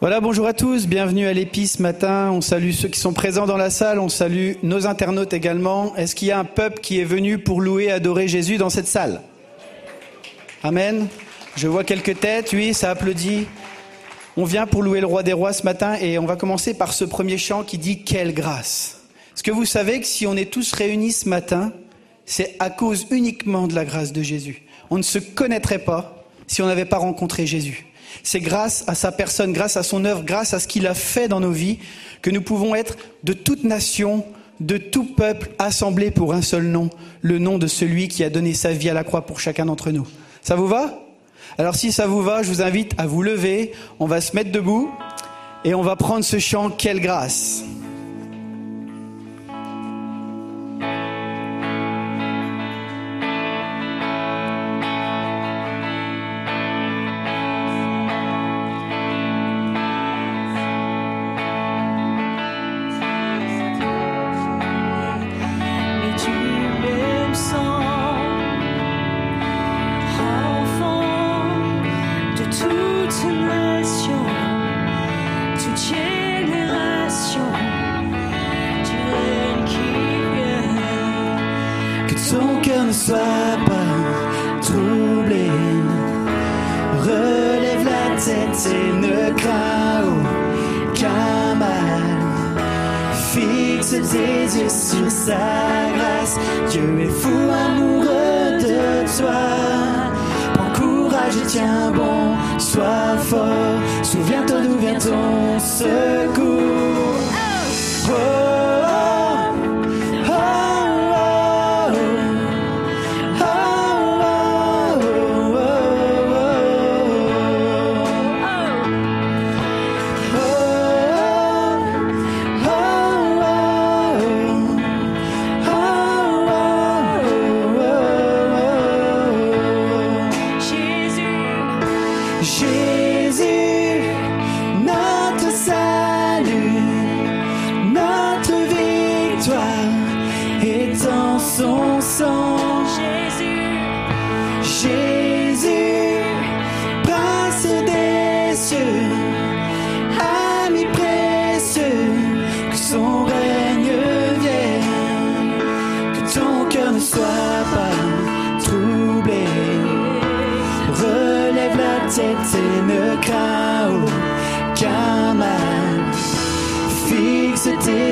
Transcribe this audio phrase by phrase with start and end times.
[0.00, 2.30] Voilà, bonjour à tous, bienvenue à l'Épi ce matin.
[2.32, 5.94] On salue ceux qui sont présents dans la salle, on salue nos internautes également.
[5.94, 8.86] Est-ce qu'il y a un peuple qui est venu pour louer adorer Jésus dans cette
[8.86, 9.20] salle?
[10.62, 11.06] Amen.
[11.54, 13.46] Je vois quelques têtes, oui, ça applaudit.
[14.38, 16.94] On vient pour louer le roi des rois ce matin et on va commencer par
[16.94, 19.02] ce premier chant qui dit Quelle grâce.
[19.34, 21.74] Est-ce que vous savez que si on est tous réunis ce matin,
[22.24, 24.62] c'est à cause uniquement de la grâce de Jésus?
[24.88, 27.89] On ne se connaîtrait pas si on n'avait pas rencontré Jésus.
[28.22, 31.28] C'est grâce à sa personne, grâce à son œuvre, grâce à ce qu'il a fait
[31.28, 31.78] dans nos vies,
[32.22, 34.24] que nous pouvons être de toute nation,
[34.60, 36.90] de tout peuple assemblés pour un seul nom,
[37.22, 39.90] le nom de celui qui a donné sa vie à la croix pour chacun d'entre
[39.90, 40.06] nous.
[40.42, 41.02] Ça vous va?
[41.58, 44.52] Alors si ça vous va, je vous invite à vous lever, on va se mettre
[44.52, 44.90] debout
[45.64, 47.64] et on va prendre ce chant Quelle grâce.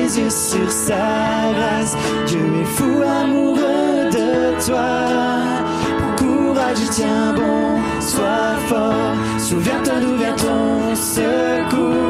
[0.09, 1.95] les yeux sur sa grâce,
[2.27, 5.05] Dieu est fou amoureux de toi.
[5.99, 9.15] Pour courage, tiens bon, sois fort.
[9.37, 12.08] Souviens-toi d'où vient ton secours.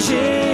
[0.00, 0.49] 谢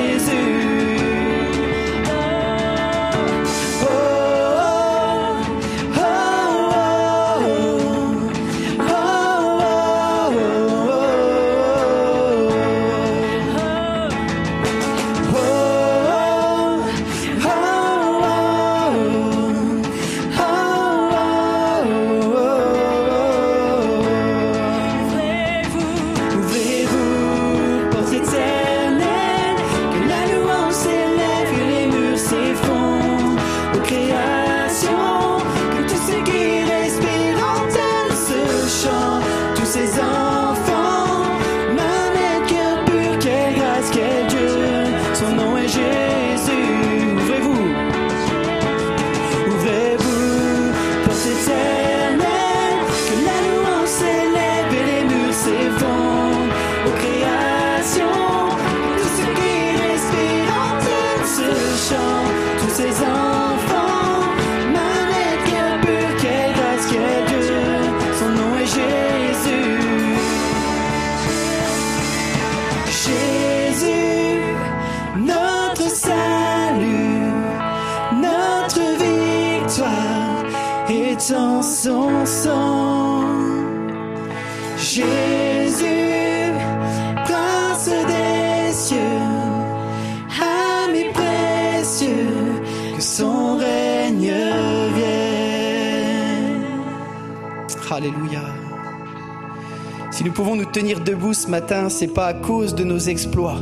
[101.37, 103.61] ce matin, c'est pas à cause de nos exploits.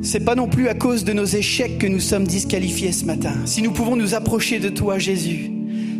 [0.00, 3.34] C'est pas non plus à cause de nos échecs que nous sommes disqualifiés ce matin.
[3.46, 5.50] Si nous pouvons nous approcher de toi, Jésus,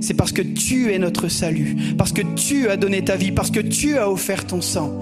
[0.00, 3.50] c'est parce que tu es notre salut, parce que tu as donné ta vie, parce
[3.50, 4.93] que tu as offert ton sang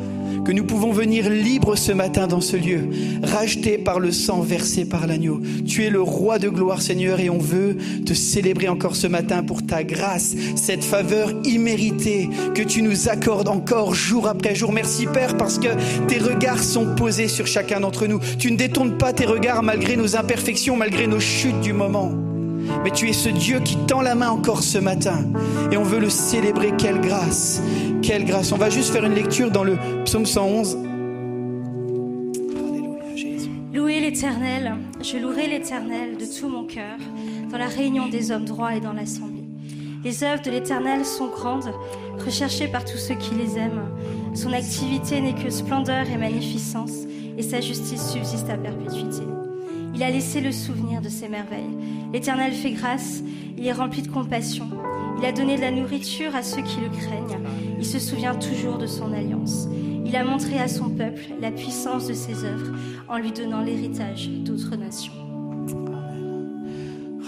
[0.45, 2.89] que nous pouvons venir libres ce matin dans ce lieu,
[3.23, 5.41] rachetés par le sang versé par l'agneau.
[5.67, 7.77] Tu es le roi de gloire, Seigneur, et on veut
[8.07, 13.49] te célébrer encore ce matin pour ta grâce, cette faveur imméritée que tu nous accordes
[13.49, 14.73] encore jour après jour.
[14.73, 15.69] Merci Père, parce que
[16.07, 18.21] tes regards sont posés sur chacun d'entre nous.
[18.39, 22.13] Tu ne détournes pas tes regards malgré nos imperfections, malgré nos chutes du moment.
[22.85, 25.25] Mais tu es ce Dieu qui tend la main encore ce matin.
[25.73, 26.73] Et on veut le célébrer.
[26.79, 27.63] Quelle grâce.
[28.11, 28.51] Quelle grâce.
[28.51, 30.79] On va juste faire une lecture dans le psaume 111.
[32.59, 33.51] Alléluia, Jésus.
[33.73, 34.75] Louez l'éternel.
[35.01, 36.99] Je louerai l'éternel de tout mon cœur
[37.53, 39.45] dans la réunion des hommes droits et dans l'assemblée.
[40.03, 41.73] Les œuvres de l'éternel sont grandes,
[42.19, 43.89] recherchées par tous ceux qui les aiment.
[44.35, 47.07] Son activité n'est que splendeur et magnificence,
[47.39, 49.23] et sa justice subsiste à perpétuité.
[49.95, 51.77] Il a laissé le souvenir de ses merveilles.
[52.13, 53.23] L'Éternel fait grâce,
[53.59, 54.67] il est rempli de compassion.
[55.19, 57.41] Il a donné de la nourriture à ceux qui le craignent.
[57.79, 59.69] Il se souvient toujours de son alliance.
[60.07, 62.75] Il a montré à son peuple la puissance de ses œuvres
[63.09, 65.13] en lui donnant l'héritage d'autres nations.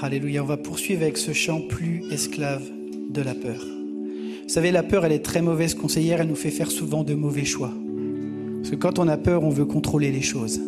[0.00, 2.64] Alléluia, on va poursuivre avec ce chant plus esclave
[3.10, 3.60] de la peur.
[3.60, 7.14] Vous savez, la peur, elle est très mauvaise conseillère, elle nous fait faire souvent de
[7.14, 7.72] mauvais choix.
[8.58, 10.60] Parce que quand on a peur, on veut contrôler les choses.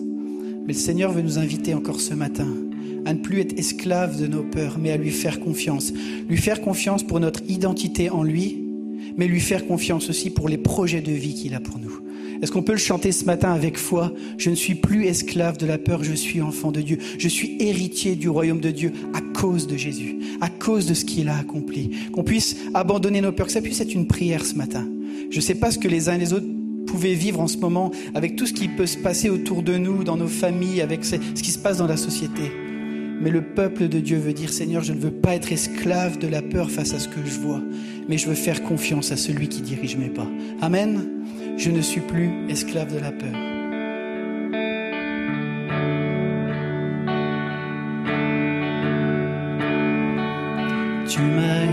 [0.67, 2.49] Mais le Seigneur veut nous inviter encore ce matin
[3.05, 5.93] à ne plus être esclave de nos peurs, mais à lui faire confiance.
[6.29, 8.65] Lui faire confiance pour notre identité en lui,
[9.17, 11.93] mais lui faire confiance aussi pour les projets de vie qu'il a pour nous.
[12.43, 14.13] Est-ce qu'on peut le chanter ce matin avec foi?
[14.39, 16.99] Je ne suis plus esclave de la peur, je suis enfant de Dieu.
[17.19, 21.05] Je suis héritier du royaume de Dieu à cause de Jésus, à cause de ce
[21.05, 21.91] qu'il a accompli.
[22.13, 24.87] Qu'on puisse abandonner nos peurs, que ça puisse être une prière ce matin.
[25.31, 26.47] Je ne sais pas ce que les uns et les autres
[26.95, 30.05] pouvaient vivre en ce moment avec tout ce qui peut se passer autour de nous,
[30.05, 32.53] dans nos familles, avec ce qui se passe dans la société.
[33.21, 36.29] Mais le peuple de Dieu veut dire, Seigneur, je ne veux pas être esclave de
[36.29, 37.61] la peur face à ce que je vois,
[38.09, 40.29] mais je veux faire confiance à celui qui dirige mes pas.
[40.61, 41.05] Amen.
[41.57, 43.33] Je ne suis plus esclave de la peur.
[51.09, 51.67] Tu m'as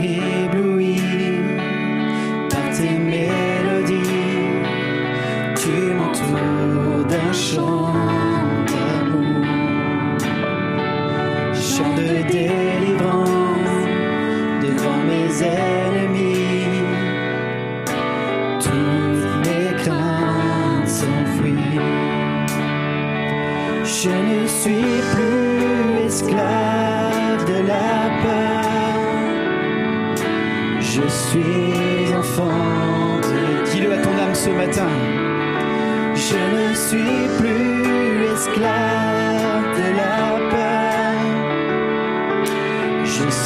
[34.64, 40.18] Je ne suis plus esclave de la
[40.52, 40.72] peur.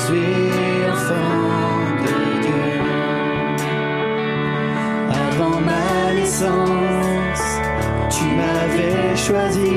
[0.07, 0.39] Suis
[0.91, 2.69] enfant de Dieu.
[5.09, 7.47] Avant ma naissance,
[8.09, 9.75] tu m'avais choisi,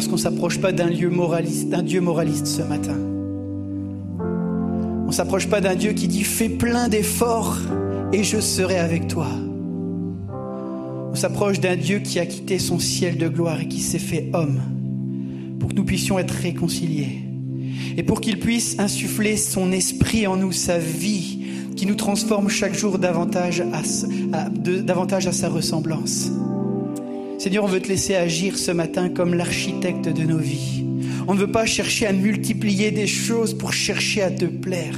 [0.00, 2.96] parce qu'on s'approche pas d'un Dieu moraliste ce matin.
[5.06, 7.58] On s'approche pas d'un Dieu qui dit fais plein d'efforts
[8.10, 9.26] et je serai avec toi.
[11.12, 14.30] On s'approche d'un Dieu qui a quitté son ciel de gloire et qui s'est fait
[14.32, 14.62] homme
[15.58, 17.20] pour que nous puissions être réconciliés
[17.98, 21.44] et pour qu'il puisse insuffler son esprit en nous, sa vie,
[21.76, 26.30] qui nous transforme chaque jour davantage à sa ressemblance.
[27.40, 30.84] Seigneur, on veut te laisser agir ce matin comme l'architecte de nos vies.
[31.26, 34.94] On ne veut pas chercher à multiplier des choses pour chercher à te plaire.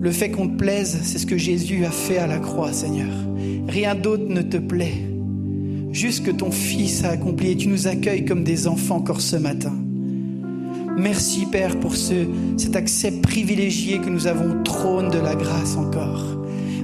[0.00, 3.12] Le fait qu'on te plaise, c'est ce que Jésus a fait à la croix, Seigneur.
[3.66, 4.94] Rien d'autre ne te plaît.
[5.90, 9.34] Juste que ton Fils a accompli et tu nous accueilles comme des enfants encore ce
[9.34, 9.74] matin.
[10.96, 12.14] Merci Père pour ce,
[12.58, 16.35] cet accès privilégié que nous avons au trône de la grâce encore.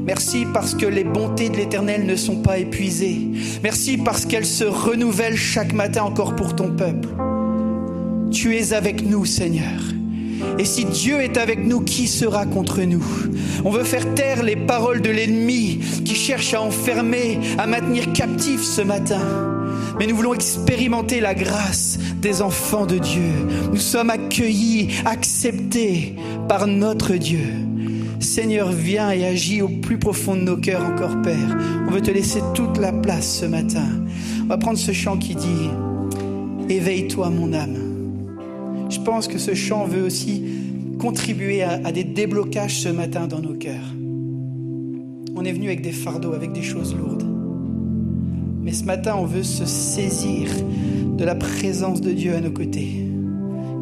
[0.05, 3.21] Merci parce que les bontés de l'Éternel ne sont pas épuisées.
[3.63, 7.09] Merci parce qu'elles se renouvellent chaque matin encore pour ton peuple.
[8.31, 9.81] Tu es avec nous Seigneur.
[10.59, 13.05] Et si Dieu est avec nous, qui sera contre nous?
[13.65, 18.63] On veut faire taire les paroles de l'ennemi qui cherche à enfermer, à maintenir captif
[18.63, 19.21] ce matin.
[19.99, 23.33] Mais nous voulons expérimenter la grâce des enfants de Dieu.
[23.73, 26.17] Nous sommes accueillis, acceptés
[26.49, 27.62] par notre Dieu.
[28.23, 31.59] Seigneur, viens et agis au plus profond de nos cœurs encore, Père.
[31.87, 33.87] On veut te laisser toute la place ce matin.
[34.43, 35.71] On va prendre ce chant qui dit
[36.69, 37.77] Éveille-toi, mon âme.
[38.89, 40.45] Je pense que ce chant veut aussi
[40.99, 43.93] contribuer à, des déblocages ce matin dans nos cœurs.
[45.35, 47.27] On est venu avec des fardeaux, avec des choses lourdes.
[48.63, 50.49] Mais ce matin, on veut se saisir
[51.17, 53.05] de la présence de Dieu à nos côtés,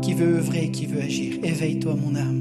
[0.01, 1.35] qui veut œuvrer, qui veut agir.
[1.43, 2.40] Éveille-toi, mon âme.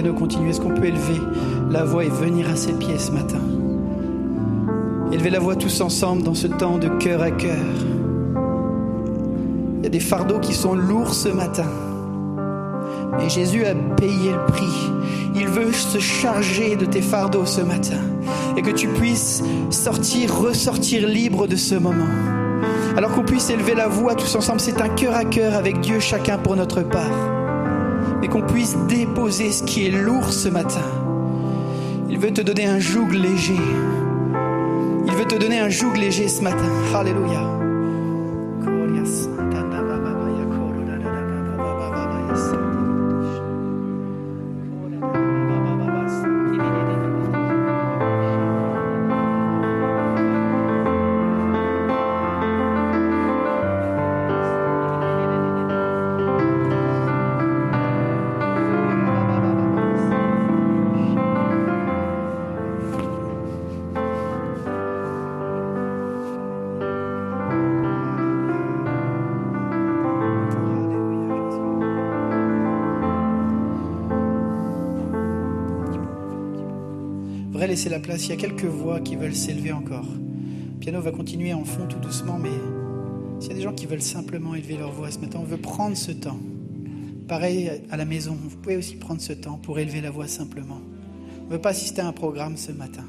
[0.00, 1.20] Piano continue, est-ce qu'on peut élever
[1.70, 3.40] la voix et venir à ses pieds ce matin?
[5.12, 7.58] Élever la voix tous ensemble dans ce temps de cœur à cœur.
[9.78, 11.66] Il y a des fardeaux qui sont lourds ce matin.
[13.20, 14.90] Et Jésus a payé le prix.
[15.34, 18.00] Il veut se charger de tes fardeaux ce matin.
[18.56, 22.08] Et que tu puisses sortir, ressortir libre de ce moment.
[22.96, 26.00] Alors qu'on puisse élever la voix tous ensemble, c'est un cœur à cœur avec Dieu,
[26.00, 27.39] chacun pour notre part
[28.20, 30.84] mais qu'on puisse déposer ce qui est lourd ce matin.
[32.08, 33.60] Il veut te donner un joug léger.
[35.06, 36.68] Il veut te donner un joug léger ce matin.
[36.94, 37.59] Alléluia.
[77.90, 78.26] La place.
[78.26, 80.06] Il y a quelques voix qui veulent s'élever encore.
[80.06, 82.50] Le piano va continuer en fond tout doucement, mais
[83.40, 85.56] s'il y a des gens qui veulent simplement élever leur voix ce matin, on veut
[85.56, 86.38] prendre ce temps.
[87.26, 90.80] Pareil à la maison, vous pouvez aussi prendre ce temps pour élever la voix simplement.
[91.42, 93.04] On ne veut pas assister à un programme ce matin.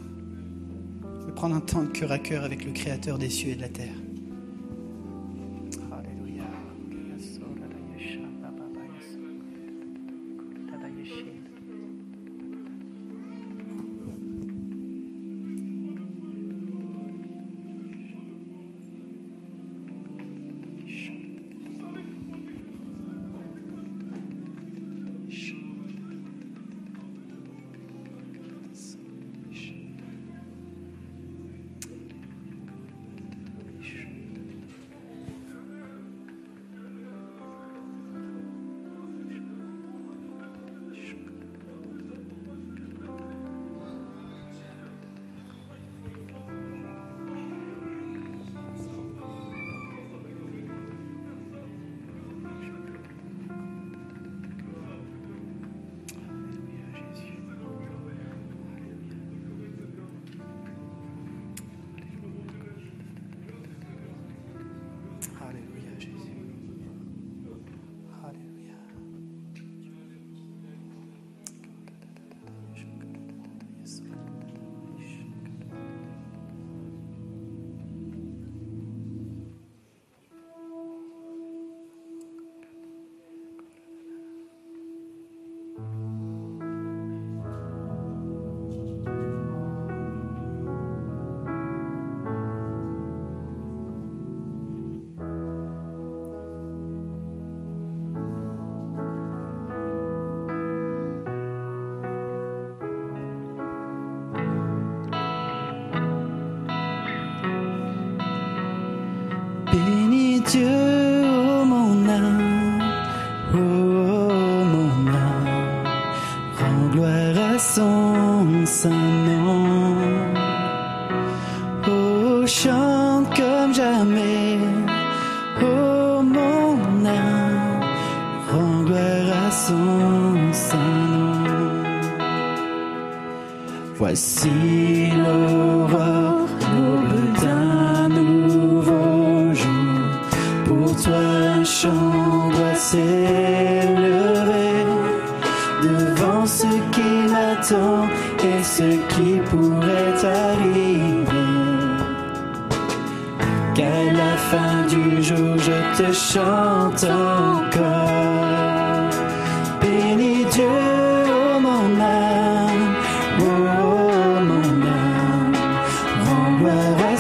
[1.04, 3.56] On veut prendre un temps de cœur à cœur avec le Créateur des cieux et
[3.56, 4.01] de la terre.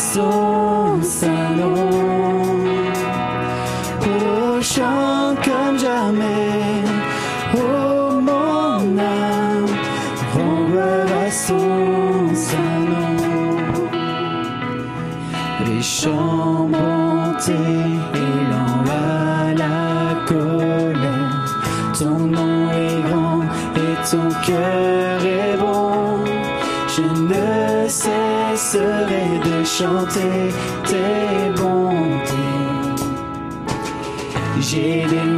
[0.01, 0.97] Son
[1.57, 1.75] nom.
[4.03, 6.83] Oh, chante comme jamais,
[7.55, 9.71] oh mon âme,
[10.33, 11.55] rends gloire à son
[12.91, 13.17] nom.
[15.65, 17.61] Les chants bonté
[18.23, 18.43] et
[18.89, 21.45] à la colère.
[21.97, 23.41] Ton nom est grand
[23.75, 24.90] et ton cœur
[28.61, 30.53] cesserai de chanter
[30.85, 32.35] tes bontés.
[34.59, 35.30] J'ai des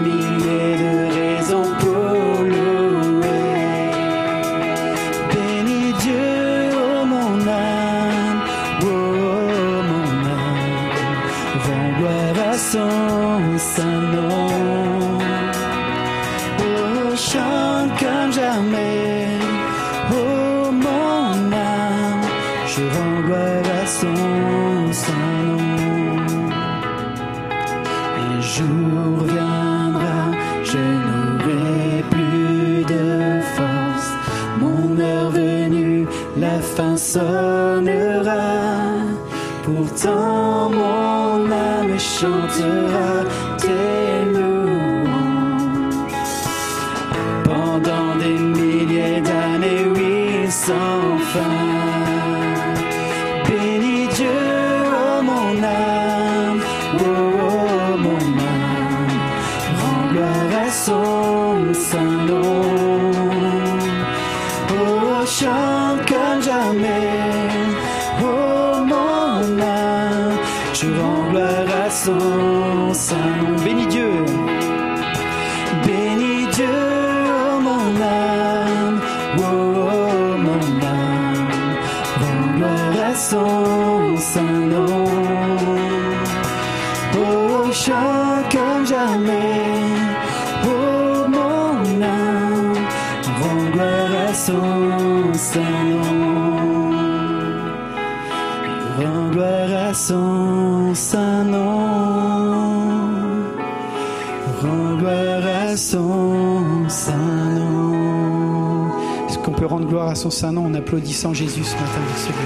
[110.09, 112.43] à son saint nom en applaudissant Jésus ce matin lieu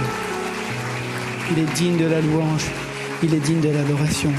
[1.51, 2.65] Il est digne de la louange,
[3.23, 4.31] il est digne de l'adoration.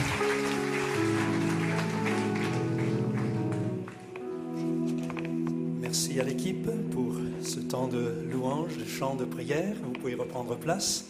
[5.80, 9.74] Merci à l'équipe pour ce temps de louange, de chant, de prière.
[9.82, 11.06] Vous pouvez reprendre place.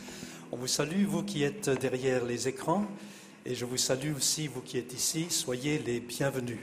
[0.52, 2.86] On vous salue, vous qui êtes derrière les écrans,
[3.44, 5.26] et je vous salue aussi, vous qui êtes ici.
[5.30, 6.58] Soyez les bienvenus.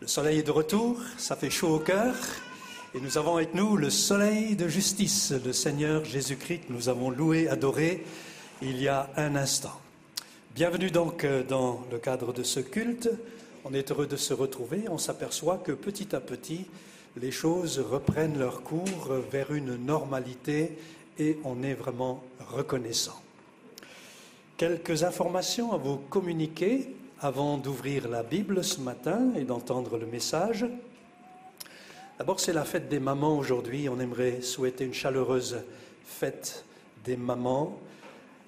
[0.00, 2.14] Le soleil est de retour, ça fait chaud au cœur,
[2.94, 7.48] et nous avons avec nous le soleil de justice, le Seigneur Jésus-Christ, nous avons loué,
[7.48, 8.04] adoré
[8.60, 9.80] il y a un instant.
[10.54, 13.08] Bienvenue donc euh, dans le cadre de ce culte.
[13.64, 14.84] On est heureux de se retrouver.
[14.90, 16.66] On s'aperçoit que petit à petit,
[17.16, 20.76] les choses reprennent leur cours vers une normalité
[21.18, 23.20] et on est vraiment reconnaissant.
[24.58, 30.66] Quelques informations à vous communiquer avant d'ouvrir la Bible ce matin et d'entendre le message.
[32.22, 33.88] D'abord, c'est la fête des mamans aujourd'hui.
[33.88, 35.56] On aimerait souhaiter une chaleureuse
[36.04, 36.64] fête
[37.04, 37.76] des mamans.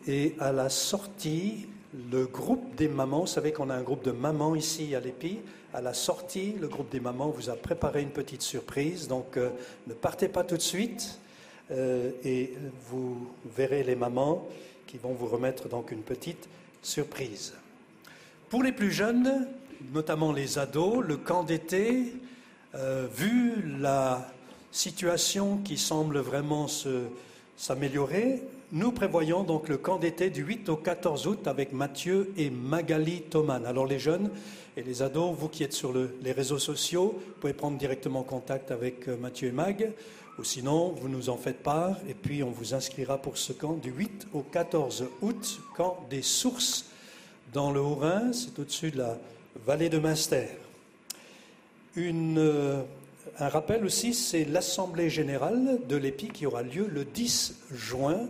[0.06, 1.66] Et à la sortie,
[2.12, 5.40] le groupe des mamans, vous savez qu'on a un groupe de mamans ici à l'EPI,
[5.72, 9.50] à la sortie, le groupe des mamans vous a préparé une petite surprise, donc euh,
[9.88, 11.18] ne partez pas tout de suite
[11.72, 12.52] euh, et
[12.88, 14.46] vous verrez les mamans
[14.87, 16.48] qui vont vous remettre donc une petite
[16.80, 17.54] surprise.
[18.50, 19.48] Pour les plus jeunes,
[19.92, 22.14] notamment les ados, le camp d'été,
[22.74, 24.28] euh, vu la
[24.72, 26.66] situation qui semble vraiment
[27.56, 32.50] s'améliorer, nous prévoyons donc le camp d'été du 8 au 14 août avec Mathieu et
[32.50, 33.64] Magali Thoman.
[33.66, 34.30] Alors les jeunes
[34.76, 39.06] et les ados, vous qui êtes sur les réseaux sociaux, pouvez prendre directement contact avec
[39.06, 39.92] euh, Mathieu et Mag,
[40.38, 43.74] ou sinon vous nous en faites part et puis on vous inscrira pour ce camp
[43.74, 46.87] du 8 au 14 août, camp des sources
[47.52, 49.18] dans le Haut-Rhin, c'est au-dessus de la
[49.64, 50.63] vallée de Münster.
[51.96, 52.83] Euh,
[53.38, 58.26] un rappel aussi, c'est l'Assemblée générale de l'EPI qui aura lieu le 10 juin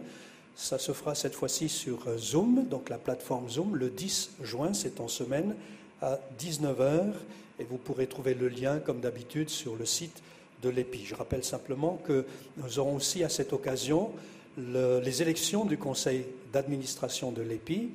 [0.57, 4.73] ça se fera cette fois-ci sur euh, Zoom, donc la plateforme Zoom, le 10 juin,
[4.73, 5.55] c'est en semaine,
[6.01, 7.13] à 19h.
[7.59, 10.23] Et vous pourrez trouver le lien, comme d'habitude, sur le site
[10.63, 11.05] de l'EPI.
[11.05, 12.25] Je rappelle simplement que
[12.57, 14.11] nous aurons aussi à cette occasion
[14.57, 17.91] les élections du conseil d'administration de l'EPI.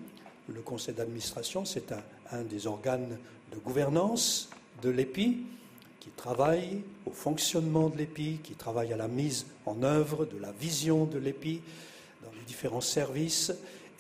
[0.54, 3.18] Le conseil d'administration, c'est un, un, des organes
[3.54, 4.50] de gouvernance
[4.82, 5.38] de l'EPI
[6.00, 10.52] qui travaille au fonctionnement de l'EPI, qui travaille à la mise en œuvre de la
[10.52, 11.62] vision de l'EPI,
[12.24, 13.52] dans les différents services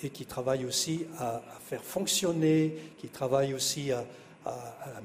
[0.04, 4.06] et qui travaille aussi à, faire fonctionner, qui travaille aussi à,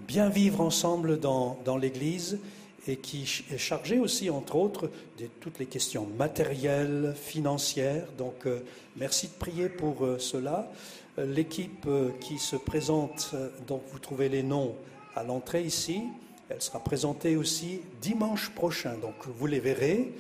[0.07, 2.39] bien vivre ensemble dans, l'Église
[2.87, 8.07] et qui est chargé aussi, entre autres, de toutes les questions matérielles, financières.
[8.17, 8.61] Donc, euh,
[8.97, 10.71] merci de prier pour euh, cela.
[11.19, 11.89] Euh, l'équipe
[12.21, 13.35] qui se présente,
[13.67, 14.75] donc vous trouvez les noms
[15.17, 16.03] à l'entrée ici.
[16.51, 18.99] Elle sera présentée aussi dimanche prochain.
[18.99, 20.13] Donc, vous les verrez.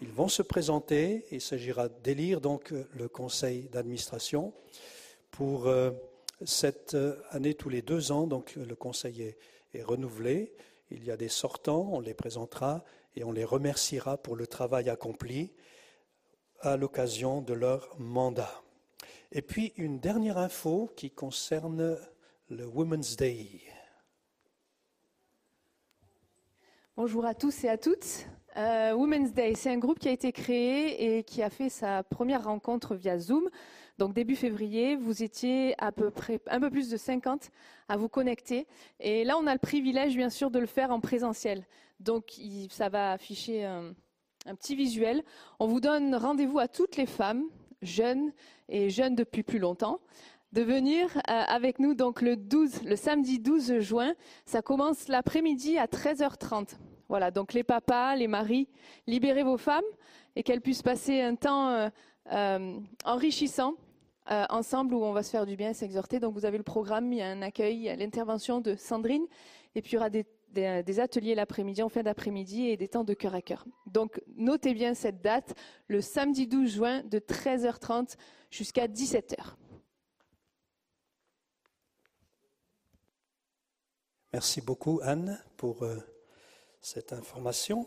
[0.00, 1.24] Ils vont se présenter.
[1.30, 4.52] Il s'agira d'élire donc le conseil d'administration
[5.32, 5.90] pour euh,
[6.44, 8.26] cette euh, année tous les deux ans.
[8.26, 9.38] Donc le conseil est,
[9.74, 10.52] est, renouvelé.
[10.90, 12.84] Il y a des sortants, on les présentera
[13.16, 15.50] et on les remerciera pour le travail accompli
[16.60, 18.62] à l'occasion de leur mandat.
[19.32, 21.96] Et puis une dernière info qui concerne
[22.50, 23.71] le Women's Day.
[26.94, 28.26] Bonjour à tous et à toutes.
[28.58, 32.02] Euh, Women's Day, c'est un groupe qui a été créé et qui a fait sa
[32.02, 33.48] première rencontre via Zoom.
[33.96, 37.50] Donc début février, vous étiez à peu près un peu plus de 50
[37.88, 38.66] à vous connecter.
[39.00, 41.64] Et là, on a le privilège, bien sûr, de le faire en présentiel.
[41.98, 43.94] Donc ça va afficher un,
[44.54, 45.24] petit visuel.
[45.60, 47.44] On vous donne rendez-vous à toutes les femmes,
[47.80, 48.34] jeunes
[48.68, 49.98] et jeunes depuis plus longtemps,
[50.52, 54.14] de venir euh, avec nous donc le 12, le samedi 12 juin.
[54.44, 56.76] Ça commence l'après-midi à 13h30.
[57.08, 58.68] Voilà, donc les papas, les maris,
[59.06, 59.84] libérez vos femmes
[60.36, 61.88] et qu'elles puissent passer un temps euh,
[62.32, 63.74] euh, enrichissant
[64.50, 66.20] ensemble où on va se faire du bien, s'exhorter.
[66.20, 68.76] Donc vous avez le programme, il y a un accueil, il y a l'intervention de
[68.76, 69.26] Sandrine
[69.74, 73.04] et puis il y aura des, des ateliers l'après-midi, en fin d'après-midi et des temps
[73.04, 73.66] de cœur à cœur.
[73.86, 75.54] Donc notez bien cette date,
[75.88, 78.14] le samedi 12 juin de 13h30
[78.48, 79.56] jusqu'à 17h.
[84.32, 85.84] Merci beaucoup Anne pour
[86.80, 87.86] cette information.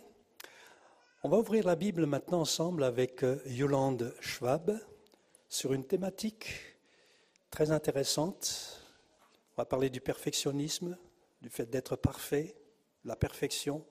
[1.23, 4.79] On va ouvrir la Bible maintenant ensemble avec euh, Yolande Schwab
[5.49, 6.77] sur une thématique
[7.49, 8.79] très intéressante.
[9.57, 10.95] On va parler du perfectionnisme,
[11.41, 12.55] du fait d'être parfait,
[13.05, 13.83] la perfection.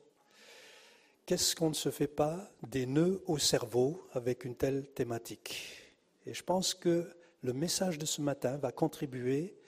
[1.27, 5.83] Qu'est-ce qu'on ne se fait pas des nœuds au cerveau avec une telle thématique?
[6.25, 7.11] Et je pense que
[7.43, 9.59] le message de ce matin va contribuer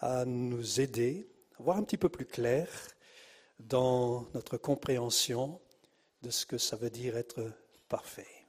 [0.00, 1.29] à nous aider
[1.60, 2.68] voir un petit peu plus clair
[3.58, 5.60] dans notre compréhension
[6.22, 7.52] de ce que ça veut dire être
[7.88, 8.46] parfait.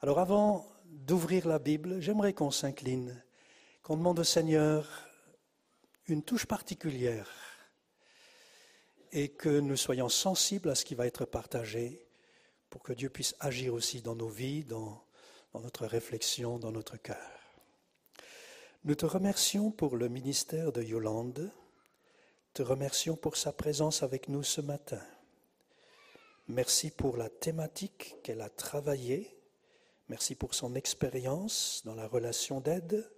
[0.00, 3.22] Alors avant d'ouvrir la Bible, j'aimerais qu'on s'incline,
[3.82, 5.08] qu'on demande au Seigneur
[6.06, 7.30] une touche particulière
[9.12, 12.06] et que nous soyons sensibles à ce qui va être partagé
[12.68, 15.02] pour que Dieu puisse agir aussi dans nos vies, dans,
[15.52, 17.40] dans notre réflexion, dans notre cœur.
[18.84, 21.50] Nous te remercions pour le ministère de Yolande
[22.52, 25.02] te remercions pour sa présence avec nous ce matin.
[26.48, 29.36] Merci pour la thématique qu'elle a travaillée.
[30.08, 33.08] Merci pour son expérience dans la relation d'aide.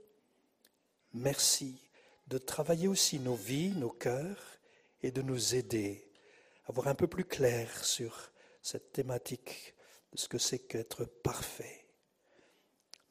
[1.15, 1.81] Merci
[2.27, 4.59] de travailler aussi nos vies, nos cœurs
[5.03, 6.07] et de nous aider
[6.67, 9.75] à voir un peu plus clair sur cette thématique
[10.13, 11.87] de ce que c'est qu'être parfait.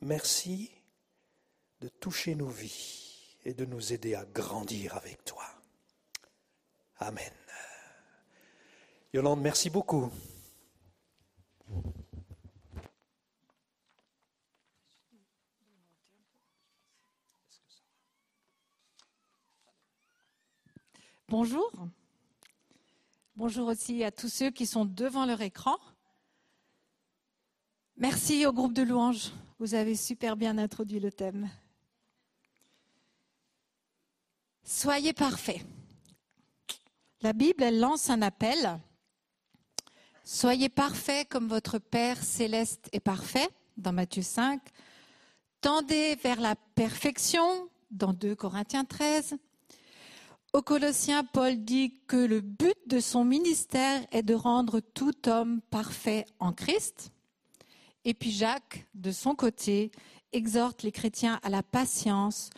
[0.01, 0.71] Merci
[1.81, 5.60] de toucher nos vies et de nous aider à grandir avec toi.
[7.01, 7.31] Amen.
[9.11, 10.11] Yolande, merci beaucoup.
[21.27, 21.71] Bonjour.
[23.35, 25.77] Bonjour aussi à tous ceux qui sont devant leur écran.
[27.97, 29.31] Merci au groupe de louanges.
[29.57, 31.49] Vous avez super bien introduit le thème.
[34.63, 35.65] Soyez parfaits.
[37.23, 38.79] La Bible, lance un appel.
[40.23, 44.59] Soyez parfaits comme votre Père céleste est parfait, dans Matthieu 5.
[45.61, 49.35] Tendez vers la perfection dans 2 Corinthiens 13.
[50.53, 55.61] Aux Colossiens, Paul dit que le but de son ministère est de rendre tout homme
[55.69, 57.11] parfait en Christ.
[58.03, 59.91] Et puis Jacques, de son côté,
[60.33, 62.49] exhorte les chrétiens à la patience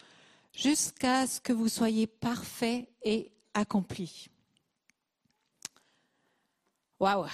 [0.54, 4.30] jusqu'à ce que vous soyez parfaits et accomplis.
[7.04, 7.28] Waouh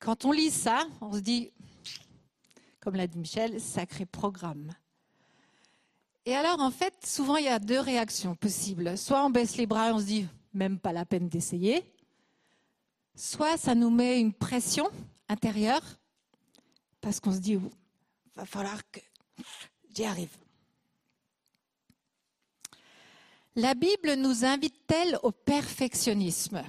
[0.00, 1.52] Quand on lit ça, on se dit,
[2.80, 4.74] comme l'a dit Michel, sacré programme.
[6.26, 8.98] Et alors, en fait, souvent, il y a deux réactions possibles.
[8.98, 11.84] Soit on baisse les bras et on se dit, même pas la peine d'essayer.
[13.14, 14.90] Soit ça nous met une pression
[15.28, 15.84] intérieure
[17.00, 17.60] parce qu'on se dit,
[18.34, 18.98] va falloir que
[19.94, 20.36] j'y arrive.
[23.54, 26.64] La Bible nous invite-t-elle au perfectionnisme?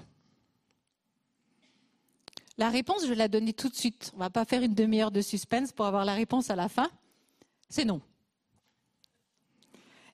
[2.58, 4.12] La réponse, je vais la donner tout de suite.
[4.14, 6.70] On ne va pas faire une demi-heure de suspense pour avoir la réponse à la
[6.70, 6.90] fin.
[7.70, 8.02] C'est non.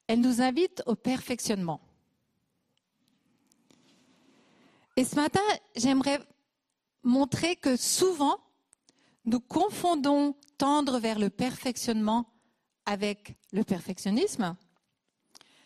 [0.08, 1.82] Elle nous invite au perfectionnement.
[4.96, 5.42] Et ce matin,
[5.76, 6.20] j'aimerais
[7.04, 8.38] montrer que souvent,
[9.26, 12.26] nous confondons tendre vers le perfectionnement
[12.86, 14.56] avec le perfectionnisme.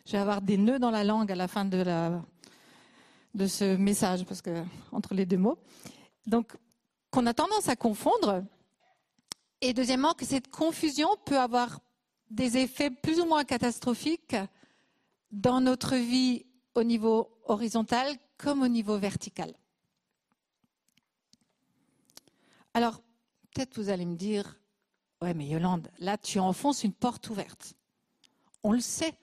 [0.05, 1.83] Je vais avoir des nœuds dans la langue à la fin de,
[3.33, 5.57] de ce message, parce que entre les deux mots.
[6.25, 6.55] Donc,
[7.11, 8.43] qu'on a tendance à confondre.
[9.61, 11.79] Et deuxièmement, que cette confusion peut avoir
[12.29, 14.35] des effets plus ou moins catastrophiques
[15.31, 16.45] dans notre vie
[16.75, 18.07] au niveau horizontal
[18.37, 19.53] comme au niveau vertical.
[22.73, 23.01] Alors,
[23.53, 24.59] peut-être vous allez me dire,
[25.21, 27.75] ouais, mais Yolande, là, tu enfonces une porte ouverte.
[28.63, 29.13] On le sait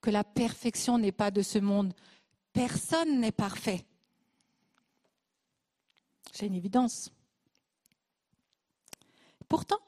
[0.00, 1.94] que la perfection n'est pas de ce monde.
[2.52, 3.86] Personne n'est parfait.
[6.32, 7.10] C'est une évidence.
[9.48, 9.78] Pourtant,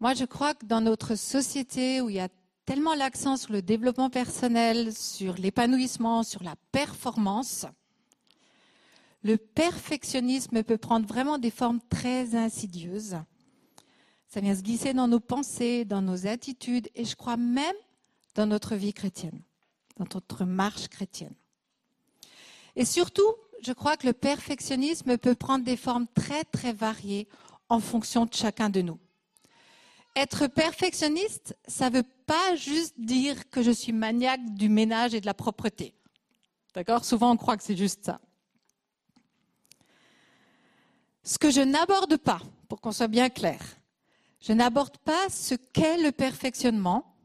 [0.00, 2.28] moi, je crois que dans notre société où il y a
[2.66, 7.64] tellement l'accent sur le développement personnel, sur l'épanouissement, sur la performance,
[9.22, 13.16] le perfectionnisme peut prendre vraiment des formes très insidieuses.
[14.28, 17.74] Ça vient se glisser dans nos pensées, dans nos attitudes et je crois même
[18.34, 19.40] dans notre vie chrétienne,
[19.96, 21.34] dans notre marche chrétienne.
[22.74, 27.28] Et surtout, je crois que le perfectionnisme peut prendre des formes très très variées
[27.68, 28.98] en fonction de chacun de nous.
[30.14, 35.20] Être perfectionniste, ça ne veut pas juste dire que je suis maniaque du ménage et
[35.20, 35.94] de la propreté.
[36.74, 37.04] D'accord?
[37.04, 38.20] Souvent, on croit que c'est juste ça.
[41.22, 43.60] Ce que je n'aborde pas, pour qu'on soit bien clair,
[44.40, 47.16] je n'aborde pas ce qu'est le perfectionnement.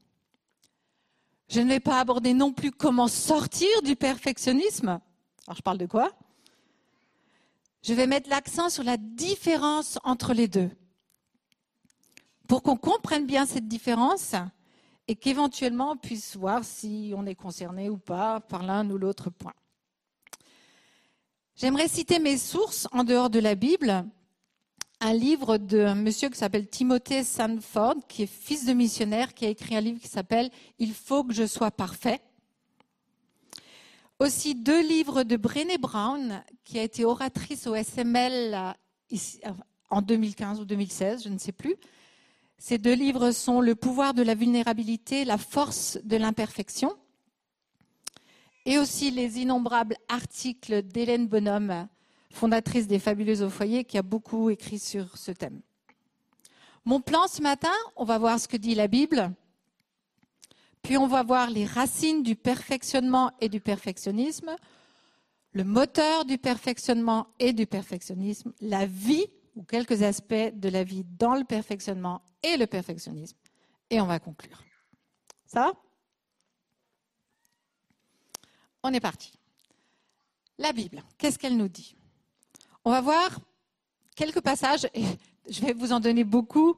[1.49, 4.99] Je ne vais pas aborder non plus comment sortir du perfectionnisme.
[5.55, 6.11] Je parle de quoi?
[7.83, 10.69] Je vais mettre l'accent sur la différence entre les deux
[12.47, 14.35] pour qu'on comprenne bien cette différence
[15.07, 19.29] et qu'éventuellement on puisse voir si on est concerné ou pas par l'un ou l'autre
[19.29, 19.53] point.
[21.55, 24.05] J'aimerais citer mes sources en dehors de la Bible.
[24.99, 29.49] Un livre d'un monsieur qui s'appelle Timothée Sanford, qui est fils de missionnaire, qui a
[29.49, 32.19] écrit un livre qui s'appelle Il faut que je sois parfait.
[34.21, 38.75] Aussi deux livres de Brené Brown, qui a été oratrice au SML
[39.89, 41.75] en 2015 ou 2016, je ne sais plus,
[42.59, 46.95] ces deux livres sont Le pouvoir de la vulnérabilité, La force de l'imperfection,
[48.67, 51.87] et aussi les innombrables articles d'Hélène Bonhomme,
[52.31, 55.61] fondatrice des Fabuleuses au foyer, qui a beaucoup écrit sur ce thème.
[56.85, 59.33] Mon plan ce matin, on va voir ce que dit la Bible,
[60.81, 64.55] puis on va voir les racines du perfectionnement et du perfectionnisme,
[65.53, 69.25] le moteur du perfectionnement et du perfectionnisme, la vie
[69.55, 73.37] ou quelques aspects de la vie dans le perfectionnement et le perfectionnisme.
[73.89, 74.63] Et on va conclure.
[75.45, 75.73] Ça
[78.83, 79.33] On est parti.
[80.57, 81.95] La Bible, qu'est-ce qu'elle nous dit?
[82.85, 83.39] On va voir
[84.15, 85.03] quelques passages, et
[85.49, 86.77] je vais vous en donner beaucoup,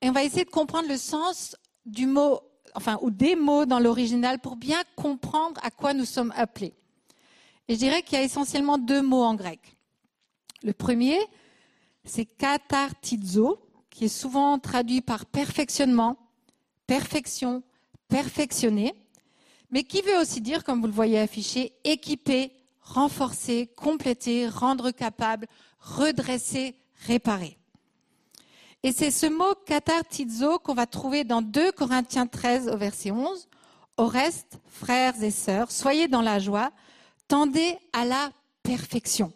[0.00, 1.56] et on va essayer de comprendre le sens
[1.86, 2.40] du mot,
[2.74, 6.74] enfin, ou des mots dans l'original pour bien comprendre à quoi nous sommes appelés.
[7.68, 9.76] Et je dirais qu'il y a essentiellement deux mots en grec.
[10.62, 11.18] Le premier,
[12.04, 13.60] c'est katartizo,
[13.90, 16.18] qui est souvent traduit par perfectionnement,
[16.86, 17.62] perfection,
[18.08, 18.94] perfectionner,
[19.70, 25.46] mais qui veut aussi dire, comme vous le voyez affiché, équiper, renforcer, compléter, rendre capable,
[25.78, 27.56] redresser, réparer.
[28.84, 33.48] Et c'est ce mot katartizo qu'on va trouver dans 2 Corinthiens 13 au verset 11.
[33.96, 36.70] Au reste, frères et sœurs, soyez dans la joie,
[37.26, 38.30] tendez à la
[38.62, 39.32] perfection.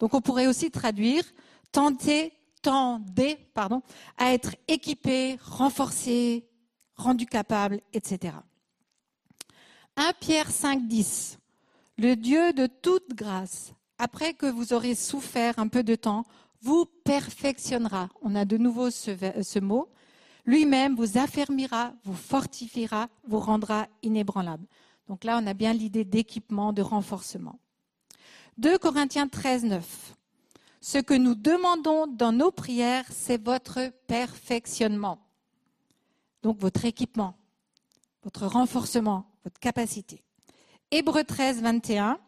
[0.00, 1.24] Donc on pourrait aussi traduire
[1.72, 3.80] tenter, tendez, pardon,
[4.18, 6.46] à être équipé, renforcé,
[6.94, 8.34] rendu capable, etc.
[9.96, 11.38] 1 Pierre 5, 10.
[11.96, 16.26] Le Dieu de toute grâce, après que vous aurez souffert un peu de temps,
[16.62, 18.08] vous perfectionnera.
[18.22, 19.88] On a de nouveau ce, mot.
[20.46, 24.66] Lui-même vous affermira, vous fortifiera, vous rendra inébranlable.
[25.08, 27.58] Donc là, on a bien l'idée d'équipement, de renforcement.
[28.58, 30.16] 2 Corinthiens 13, 9.
[30.80, 35.18] Ce que nous demandons dans nos prières, c'est votre perfectionnement.
[36.42, 37.36] Donc votre équipement,
[38.24, 40.22] votre renforcement, votre capacité.
[40.90, 42.18] Hébreu 13, 21.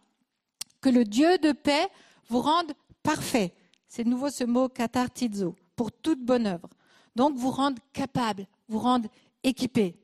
[0.81, 1.89] Que le Dieu de paix
[2.29, 2.73] vous rende
[3.03, 3.55] parfait.
[3.95, 6.69] C'est nouveau ce mot katartizo, pour toute bonne œuvre.
[7.15, 9.07] Donc vous rende capable, vous rende
[9.45, 9.95] équipé.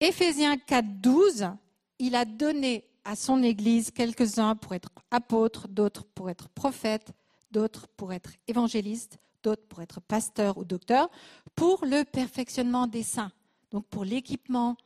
[0.00, 1.50] Éphésiens 4, 12.
[1.98, 7.12] Il a donné à son Église quelques-uns pour être apôtres, d'autres pour être prophètes,
[7.50, 11.10] d'autres pour être évangélistes, d'autres pour être pasteurs ou docteurs,
[11.54, 13.32] pour le perfectionnement des saints,
[13.70, 14.78] donc pour l'équipement,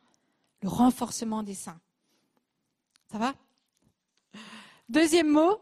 [0.63, 1.79] le renforcement des saints.
[3.13, 3.35] Ça va?
[4.89, 5.61] Deuxième mot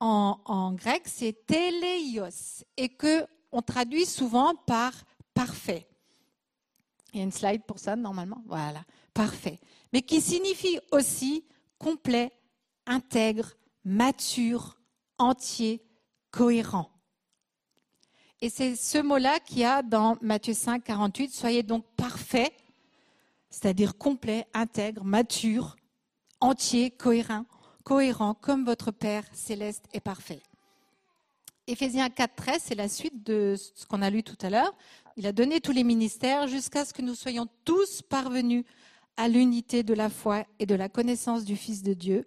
[0.00, 4.92] en, grec, c'est teleios, et que on traduit souvent par
[5.34, 5.88] parfait.
[7.12, 8.42] Il y a une slide pour ça normalement.
[8.46, 8.82] Voilà,
[9.14, 9.58] parfait.
[9.92, 11.44] Mais qui signifie aussi
[11.78, 12.30] complet,
[12.86, 14.78] intègre, mature,
[15.16, 15.82] entier,
[16.30, 16.90] cohérent.
[18.40, 21.32] Et c'est ce mot-là qu'il y a dans Matthieu 5, 48.
[21.32, 22.52] Soyez donc parfaits,
[23.50, 25.76] c'est-à-dire complet, intègre, mature,
[26.40, 27.46] entier, cohérent,
[27.88, 30.42] cohérent, comme votre Père céleste est parfait.
[31.66, 34.74] Éphésiens 4, 13, c'est la suite de ce qu'on a lu tout à l'heure.
[35.16, 38.66] Il a donné tous les ministères jusqu'à ce que nous soyons tous parvenus
[39.16, 42.24] à l'unité de la foi et de la connaissance du Fils de Dieu,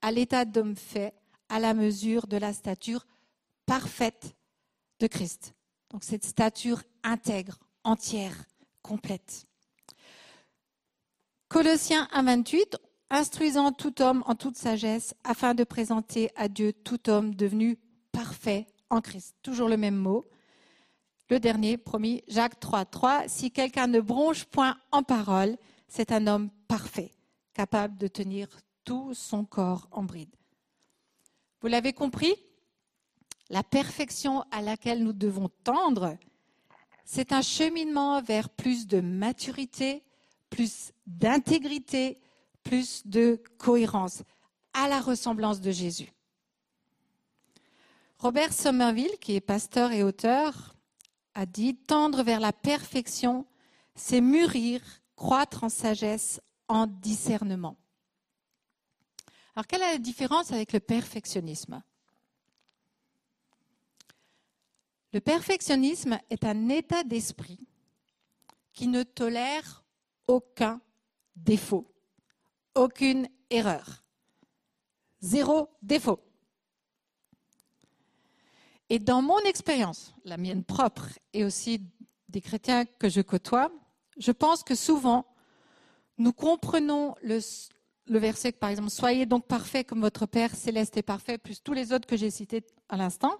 [0.00, 1.12] à l'état d'homme fait,
[1.48, 3.04] à la mesure de la stature
[3.66, 4.36] parfaite
[5.00, 5.54] de Christ.
[5.90, 8.44] Donc cette stature intègre, entière,
[8.80, 9.44] complète.
[11.48, 12.76] Colossiens 1, 28,
[13.10, 17.78] instruisant tout homme en toute sagesse, afin de présenter à Dieu tout homme devenu
[18.12, 19.34] parfait en Christ.
[19.42, 20.26] Toujours le même mot.
[21.28, 25.56] Le dernier, promis, Jacques 3, 3, si quelqu'un ne bronche point en parole,
[25.88, 27.12] c'est un homme parfait,
[27.52, 28.48] capable de tenir
[28.84, 30.34] tout son corps en bride.
[31.60, 32.34] Vous l'avez compris?
[33.48, 36.16] La perfection à laquelle nous devons tendre,
[37.04, 40.04] c'est un cheminement vers plus de maturité,
[40.48, 42.20] plus d'intégrité,
[42.62, 44.22] plus de cohérence,
[44.72, 46.12] à la ressemblance de Jésus.
[48.18, 50.76] Robert Somerville, qui est pasteur et auteur,
[51.34, 53.46] a dit Tendre vers la perfection,
[53.94, 54.82] c'est mûrir
[55.16, 57.76] croître en sagesse, en discernement.
[59.54, 61.82] Alors, quelle est la différence avec le perfectionnisme?
[65.12, 67.58] Le perfectionnisme est un état d'esprit
[68.72, 69.84] qui ne tolère
[70.26, 70.80] aucun
[71.34, 71.92] défaut,
[72.80, 74.02] aucune erreur.
[75.20, 76.18] Zéro défaut.
[78.88, 81.82] Et dans mon expérience, la mienne propre et aussi
[82.30, 83.70] des chrétiens que je côtoie,
[84.16, 85.26] je pense que souvent,
[86.16, 87.38] nous comprenons le,
[88.18, 91.92] verset, par exemple, Soyez donc parfaits comme votre Père céleste est parfait, plus tous les
[91.92, 93.36] autres que j'ai cités à l'instant,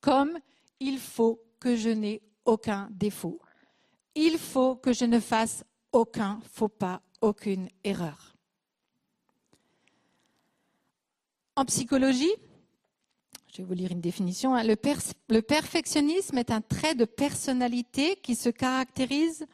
[0.00, 0.36] comme
[0.80, 3.40] il faut que je n'ai aucun défaut.
[4.16, 8.36] Il faut que je ne fasse aucun faux pas, aucune erreur.
[11.56, 12.32] En psychologie,
[13.52, 14.54] je vais vous lire une définition.
[14.54, 14.64] Hein.
[14.64, 14.76] Le,
[15.30, 19.46] le, perfectionnisme est un trait de personnalité qui se caractérise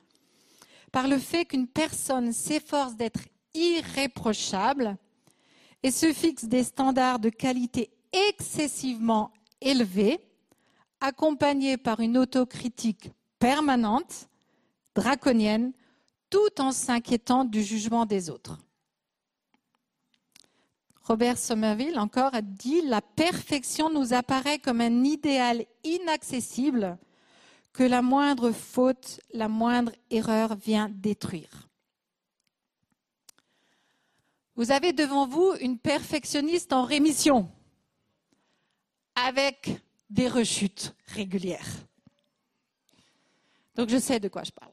[0.91, 3.21] par le fait qu'une personne s'efforce d'être
[3.55, 4.97] irréprochable
[5.83, 7.91] et se fixe des standards de qualité
[8.31, 10.19] excessivement élevés,
[11.01, 14.29] accompagnés par une autocritique permanente,
[14.95, 15.73] draconienne,
[16.33, 18.59] tout en s'inquiétant du jugement des autres.
[21.03, 26.97] Robert Somerville encore a dit La perfection nous apparaît comme un idéal inaccessible
[27.75, 31.69] que la moindre faute, la moindre erreur vient détruire.
[34.57, 37.51] Vous avez devant vous une perfectionniste en rémission,
[39.15, 41.87] avec des rechutes régulières.
[43.75, 44.73] Donc je sais de quoi je parle.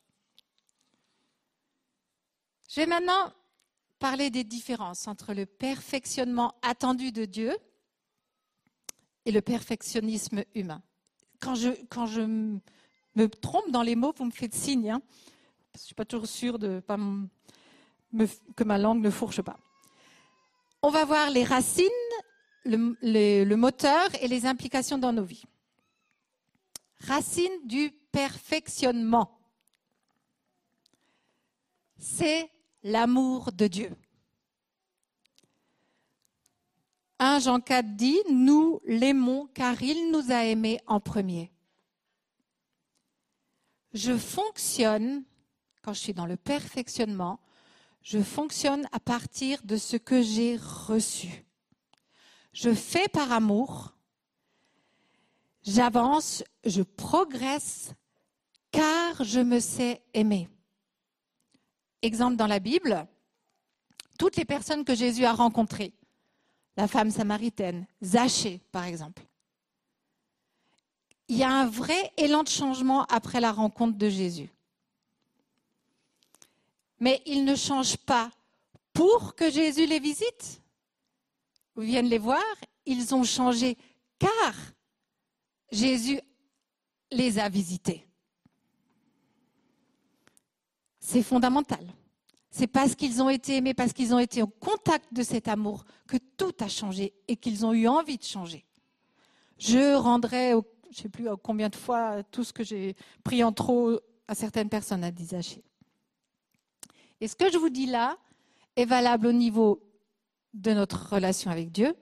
[2.70, 3.34] Je vais maintenant
[3.98, 7.58] parler des différences entre le perfectionnement attendu de Dieu
[9.26, 10.84] et le perfectionnisme humain.
[11.40, 14.92] Quand je, quand je me trompe dans les mots, vous me faites signe.
[14.92, 15.02] Hein.
[15.74, 16.98] je ne suis pas toujours sûre de pas
[18.56, 19.58] que ma langue ne fourche pas.
[20.84, 21.88] On va voir les racines,
[22.66, 25.44] le, moteur et les implications dans nos vies.
[27.00, 29.40] Racines du perfectionnement.
[31.98, 32.50] c'est
[32.84, 33.96] l'amour de Dieu.
[37.20, 41.52] 1 Jean 4 dit, nous l'aimons car il nous a aimés en premier.
[43.94, 45.24] Je fonctionne,
[45.82, 47.40] quand je suis dans le perfectionnement,
[48.02, 51.46] je fonctionne à partir de ce que j'ai reçu.
[52.54, 53.94] Je fais par amour,
[55.64, 57.94] j'avance, je progresse,
[58.72, 60.48] car je me sais aimer.
[62.02, 63.08] Exemple dans la Bible,
[64.18, 65.94] toutes les personnes que Jésus a rencontrées,
[66.78, 69.24] la femme samaritaine, Zachée par exemple.
[71.28, 74.50] Il y a un vrai élan de changement après la rencontre de Jésus.
[77.00, 78.32] Mais ils ne changent pas
[78.94, 80.62] pour que Jésus les visite
[81.76, 82.44] ou vienne les voir,
[82.86, 83.78] ils ont changé
[84.18, 84.54] car
[85.72, 86.20] Jésus
[87.12, 88.09] les a visités.
[91.12, 91.84] C'est fondamental.
[92.52, 95.84] C'est parce qu'ils ont été aimés, parce qu'ils ont été au contact de cet amour
[96.08, 98.64] que tout a changé et qu'ils ont eu envie de changer.
[99.58, 100.58] Je rendrai, je
[100.90, 104.70] ne sais plus combien de fois, tout ce que j'ai pris en trop à certaines
[104.70, 105.64] personnes, à Dizaché.
[107.20, 108.16] Et ce que je vous dis là
[108.76, 109.82] est valable au niveau
[110.54, 111.96] de notre relation avec Dieu,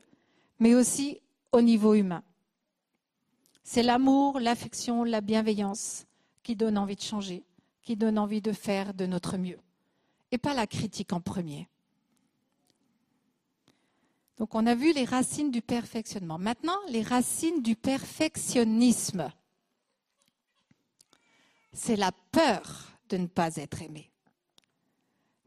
[0.60, 1.22] mais aussi
[1.54, 2.24] au niveau humain.
[3.64, 6.06] C'est l'amour, l'affection, la bienveillance
[6.44, 7.46] qui donne envie de changer,
[7.88, 9.62] qui donne envie de faire de notre mieux
[10.32, 11.70] et pas la critique en premier.
[14.38, 16.38] Donc on a vu les racines du perfectionnement.
[16.38, 19.32] Maintenant, les racines du perfectionnisme.
[21.72, 24.12] C'est la peur de ne pas être aimé.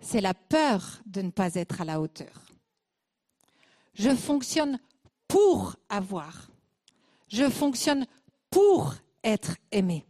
[0.01, 2.47] C'est la peur de ne pas être à la hauteur.
[3.93, 4.81] Je fonctionne
[5.29, 6.51] pour avoir.
[7.29, 8.07] Je fonctionne
[8.49, 10.07] pour être aimé.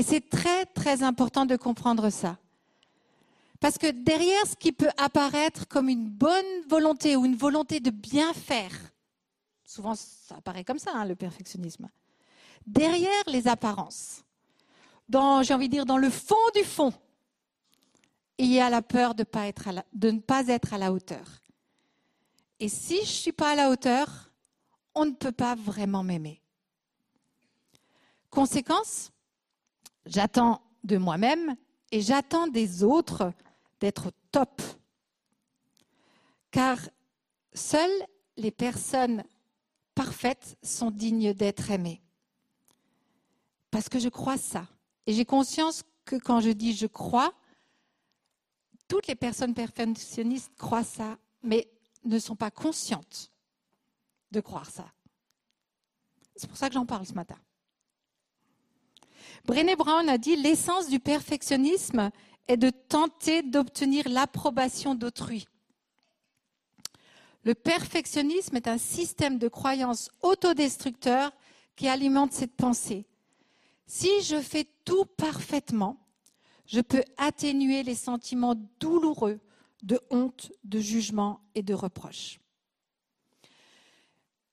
[0.00, 2.38] Et c'est très, très important de comprendre ça.
[3.60, 7.90] Parce que derrière ce qui peut apparaître comme une bonne volonté ou une volonté de
[7.90, 8.72] bien faire,
[9.62, 11.90] souvent ça apparaît comme ça, hein, le perfectionnisme,
[12.66, 14.24] derrière les apparences,
[15.06, 16.94] dans, j'ai envie de dire, dans le fond du fond,
[18.38, 19.26] il y a la peur de,
[19.92, 21.42] de ne pas être à la hauteur.
[22.58, 24.32] Et si je ne suis pas à la hauteur,
[24.94, 26.40] on ne peut pas vraiment m'aimer.
[28.30, 29.12] Conséquence,
[30.06, 31.56] j'attends de moi-même
[31.92, 33.32] et j'attends des autres
[33.80, 34.62] d'être top.
[36.50, 36.78] Car
[37.52, 39.24] seules les personnes
[39.94, 42.02] parfaites sont dignes d'être aimées.
[43.70, 44.66] Parce que je crois ça.
[45.06, 47.32] Et j'ai conscience que quand je dis je crois,
[48.88, 51.70] toutes les personnes perfectionnistes croient ça, mais
[52.04, 53.30] ne sont pas conscientes
[54.30, 54.90] de croire ça.
[56.34, 57.38] C'est pour ça que j'en parle ce matin.
[59.44, 62.10] Brené Brown a dit l'essence du perfectionnisme
[62.48, 65.46] est de tenter d'obtenir l'approbation d'autrui.
[67.44, 71.32] Le perfectionnisme est un système de croyances autodestructeur
[71.74, 73.06] qui alimente cette pensée.
[73.86, 75.98] Si je fais tout parfaitement,
[76.66, 79.40] je peux atténuer les sentiments douloureux
[79.82, 82.38] de honte, de jugement et de reproche.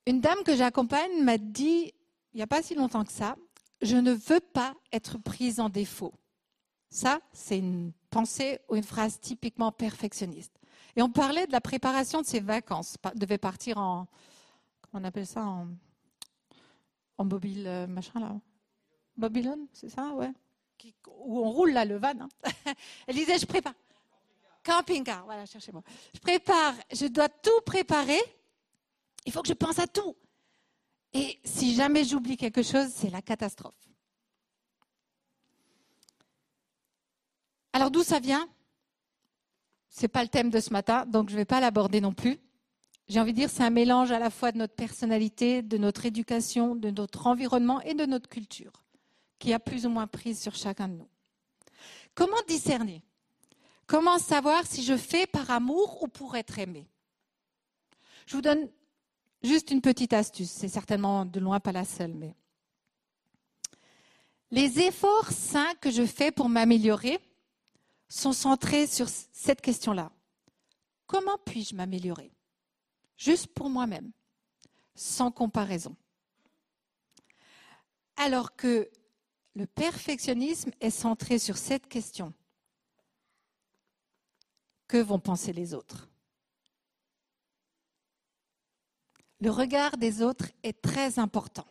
[0.05, 1.93] Une dame que j'accompagne m'a dit,
[2.33, 3.35] il n'y a pas si longtemps que ça,
[3.81, 6.13] je ne veux pas être prise en défaut.
[6.89, 10.53] Ça, c'est une pensée ou une phrase typiquement perfectionniste.
[10.95, 12.97] Et on parlait de la préparation de ses vacances.
[13.03, 14.07] Elle devait partir en,
[14.93, 15.67] on appelle ça, en,
[17.17, 18.35] en mobile, euh, machin là.
[19.17, 20.31] Babylone, c'est ça, ouais.
[21.07, 22.13] où on roule là le van.
[22.19, 22.29] Hein.
[23.07, 23.73] Elle disait, je prépare.
[24.63, 25.81] Camping-car, voilà, cherchez-moi.
[26.13, 28.19] Je prépare, je dois tout préparer.
[29.25, 30.15] Il faut que je pense à tout.
[31.13, 33.73] Et si jamais j'oublie quelque chose, c'est la catastrophe.
[37.73, 38.49] Alors d'où ça vient?
[39.89, 42.13] Ce n'est pas le thème de ce matin, donc je ne vais pas l'aborder non
[42.13, 42.39] plus.
[43.07, 46.05] J'ai envie de dire, c'est un mélange à la fois de notre personnalité, de notre
[46.05, 48.83] éducation, de notre environnement et de notre culture,
[49.39, 51.09] qui a plus ou moins prise sur chacun de nous.
[52.13, 53.03] Comment discerner?
[53.85, 56.89] Comment savoir si je fais par amour ou pour être aimé?
[58.25, 58.69] Je vous donne
[59.47, 60.51] juste une petite astuce.
[60.51, 62.35] C'est certainement de loin pas la seule, mais
[64.51, 67.19] les efforts sains que je fais pour m'améliorer
[68.07, 70.11] sont centrés sur cette question-là.
[71.05, 72.31] Comment puis-je m'améliorer?
[73.17, 74.11] Juste pour moi-même,
[74.95, 75.95] sans comparaison.
[78.15, 78.89] Alors que
[79.55, 82.33] le perfectionnisme est centré sur cette question.
[84.87, 86.07] Que vont penser les autres?
[89.39, 91.67] Le regard des autres est très important.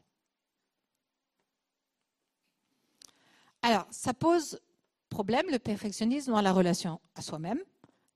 [3.62, 4.61] Alors, ça pose
[5.09, 7.61] problème, le perfectionnisme, dans la relation à soi-même,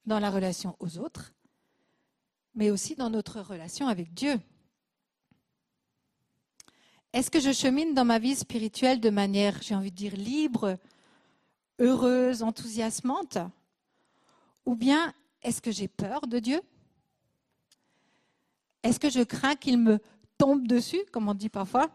[0.06, 1.32] dans la relation aux autres,
[2.54, 4.40] mais aussi dans notre relation avec Dieu.
[7.12, 10.78] Est-ce que je chemine dans ma vie spirituelle de manière, j'ai envie de dire, libre,
[11.80, 13.38] heureuse, enthousiasmante?
[14.64, 16.60] Ou bien est-ce que j'ai peur de Dieu?
[18.82, 19.98] Est-ce que je crains qu'il me
[20.38, 21.90] tombe dessus, comme on dit parfois,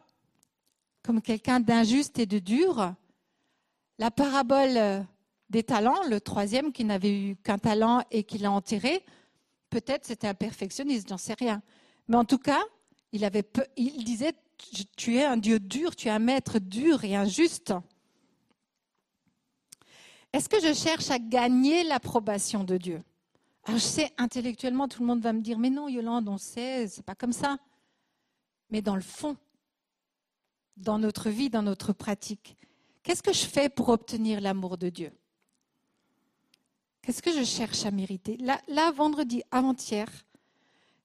[1.03, 2.93] comme quelqu'un d'injuste et de dur?
[3.97, 5.05] La parabole
[5.49, 9.03] des talents, le troisième qui n'avait eu qu'un talent et qui l'a enterré,
[9.69, 11.61] peut-être c'était un perfectionniste, j'en sais rien.
[12.07, 12.61] Mais en tout cas,
[13.11, 13.27] il,
[13.77, 14.33] il disait,
[14.95, 17.73] tu es un Dieu dur, tu es un maître dur et injuste.
[20.33, 23.01] Est-ce que je cherche à gagner l'approbation de Dieu?
[23.65, 26.87] Alors je sais, intellectuellement, tout le monde va me dire, mais non, Yolande, on sait,
[26.87, 27.57] c'est pas comme ça.
[28.69, 29.35] Mais dans le fond,
[30.77, 32.55] dans notre vie, dans notre pratique,
[33.01, 35.11] qu'est-ce que je fais pour obtenir l'amour de Dieu?
[37.01, 38.37] Qu'est-ce que je cherche à mériter?
[38.37, 40.09] Là, là, vendredi avant-hier,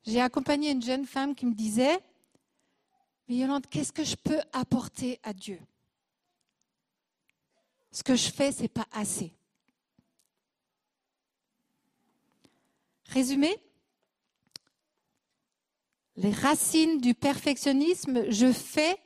[0.04, 1.98] j'ai accompagné une jeune femme qui me disait,
[3.28, 5.61] mais Yolande, qu'est-ce que je peux apporter à Dieu?
[7.90, 9.32] Ce que je fais, ce n'est pas assez.
[13.11, 13.56] Résumé
[16.14, 18.96] Les racines du perfectionnisme, je fais.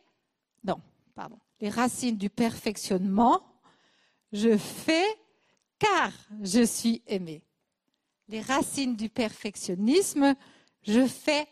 [0.63, 0.81] Non,
[1.15, 1.39] pardon.
[1.61, 3.43] Les racines du perfectionnement,
[4.33, 5.07] je fais
[5.79, 7.43] car je suis aimé.
[8.29, 10.35] Les racines du perfectionnisme,
[10.83, 11.49] je fais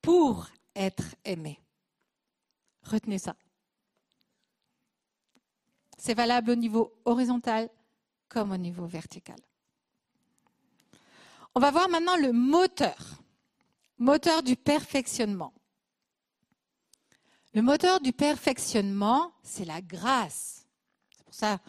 [0.00, 1.60] pour être aimé.
[2.82, 3.36] Retenez ça.
[5.98, 7.70] C'est valable au niveau horizontal
[8.28, 9.38] comme au niveau vertical.
[11.54, 13.22] On va voir maintenant le moteur,
[13.98, 15.52] moteur du perfectionnement.
[17.54, 20.66] Le moteur du perfectionnement, c'est la grâce.
[21.16, 21.60] C'est pour ça,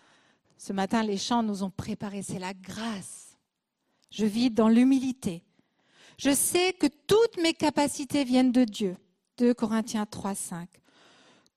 [0.57, 3.37] ce matin, les chants nous ont préparé, c'est la grâce.
[4.09, 5.43] Je vis dans l'humilité.
[6.17, 8.95] Je sais que toutes mes capacités viennent de Dieu.
[9.37, 10.69] 2 Corinthiens 3, 5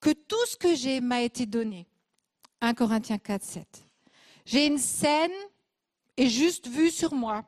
[0.00, 1.88] que tout ce que j'ai m'a été donné.
[2.60, 3.88] 1 Corinthiens 4, 7.
[4.44, 5.32] J'ai une scène
[6.16, 7.44] et juste vue sur moi.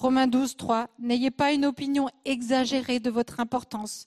[0.00, 0.88] Romains 12, 3.
[0.98, 4.06] N'ayez pas une opinion exagérée de votre importance,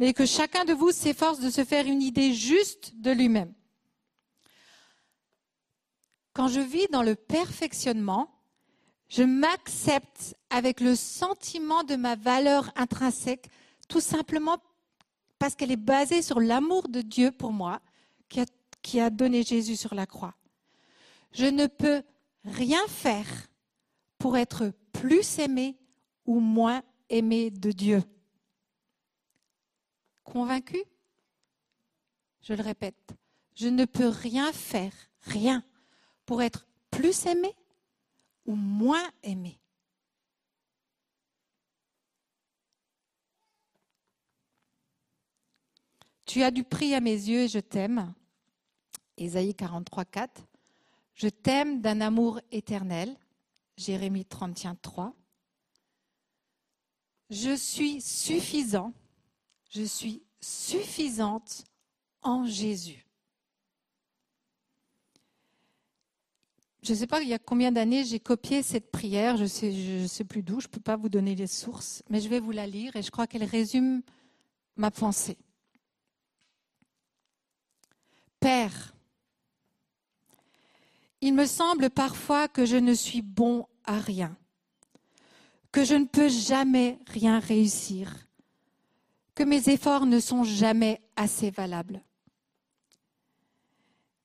[0.00, 3.54] mais que chacun de vous s'efforce de se faire une idée juste de lui-même.
[6.32, 8.34] Quand je vis dans le perfectionnement,
[9.08, 13.48] je m'accepte avec le sentiment de ma valeur intrinsèque,
[13.88, 14.58] tout simplement
[15.38, 17.80] parce qu'elle est basée sur l'amour de Dieu pour moi,
[18.82, 20.34] qui a, donné Jésus sur la croix.
[21.30, 22.02] Je ne peux
[22.44, 23.26] rien faire
[24.18, 25.76] pour être plus aimé
[26.26, 28.02] ou moins aimé de Dieu.
[30.24, 30.82] Convaincu?
[32.42, 33.14] Je le répète,
[33.54, 34.92] je ne peux rien faire,
[35.22, 35.62] rien,
[36.26, 37.54] pour être plus aimé
[38.46, 39.60] ou moins aimé.
[46.24, 48.14] Tu as du prix à mes yeux et je t'aime.
[49.16, 50.46] Ésaïe 43, 4.
[51.14, 53.16] Je t'aime d'un amour éternel.
[53.78, 55.14] Jérémie 31, 3.
[57.30, 58.92] Je suis suffisant.
[59.70, 61.64] Je suis suffisante
[62.22, 63.06] en Jésus.
[66.82, 69.48] Je ne sais pas il y a combien d'années j'ai copié cette prière, je ne
[69.48, 72.40] sais, sais plus d'où, je ne peux pas vous donner les sources, mais je vais
[72.40, 74.02] vous la lire et je crois qu'elle résume
[74.76, 75.38] ma pensée.
[78.40, 78.94] Père,
[81.20, 84.36] il me semble parfois que je ne suis bon à rien,
[85.72, 88.14] que je ne peux jamais rien réussir,
[89.34, 92.02] que mes efforts ne sont jamais assez valables.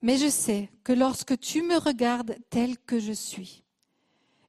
[0.01, 3.63] Mais je sais que lorsque tu me regardes tel que je suis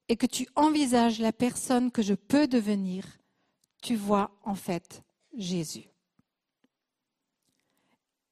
[0.08, 3.04] et que tu envisages la personne que je peux devenir,
[3.80, 5.02] tu vois en fait
[5.36, 5.88] Jésus.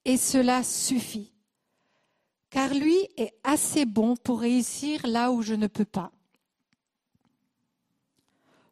[0.04, 1.31] Et cela suffit,
[2.52, 6.12] car lui est assez bon pour réussir là où je ne peux pas.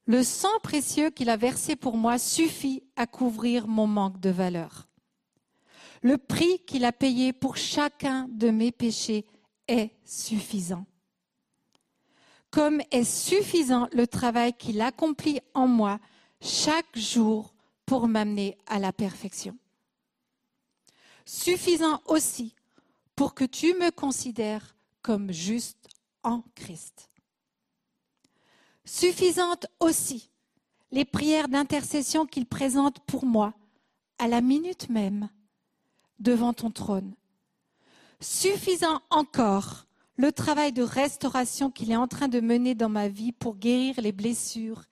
[0.05, 4.87] Le sang précieux qu'il a versé pour moi suffit à couvrir mon manque de valeur.
[6.03, 9.26] Le prix qu'il a payé pour chacun de mes péchés
[9.66, 10.85] est suffisant.
[12.51, 16.01] Comme est suffisant le travail qu'il accomplit en moi
[16.43, 17.55] chaque jour
[17.87, 19.57] pour m'amener à la perfection
[21.31, 22.57] suffisant aussi
[23.20, 25.90] pour que tu me considères comme juste
[26.22, 27.10] en Christ.
[28.86, 30.30] Suffisante aussi
[30.90, 33.52] les prières d'intercession qu'il présente pour moi
[34.16, 35.28] à la minute même
[36.18, 37.14] devant ton trône.
[38.20, 39.84] Suffisant encore
[40.16, 44.00] le travail de restauration qu'il est en train de mener dans ma vie pour guérir
[44.00, 44.84] les blessures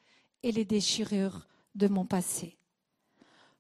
[0.43, 2.59] et les déchirures de mon passé.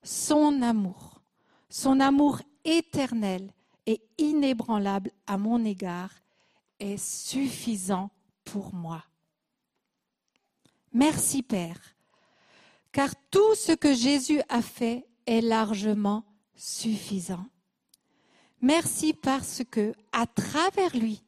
[0.02, 1.22] Son amour,
[1.70, 3.54] son amour éternel
[4.18, 6.10] inébranlable à mon égard
[6.78, 8.10] est suffisant
[8.44, 9.04] pour moi.
[10.92, 11.80] Merci Père,
[12.92, 16.24] car tout ce que Jésus a fait est largement
[16.54, 17.46] suffisant.
[18.60, 21.22] Merci parce que, à travers lui,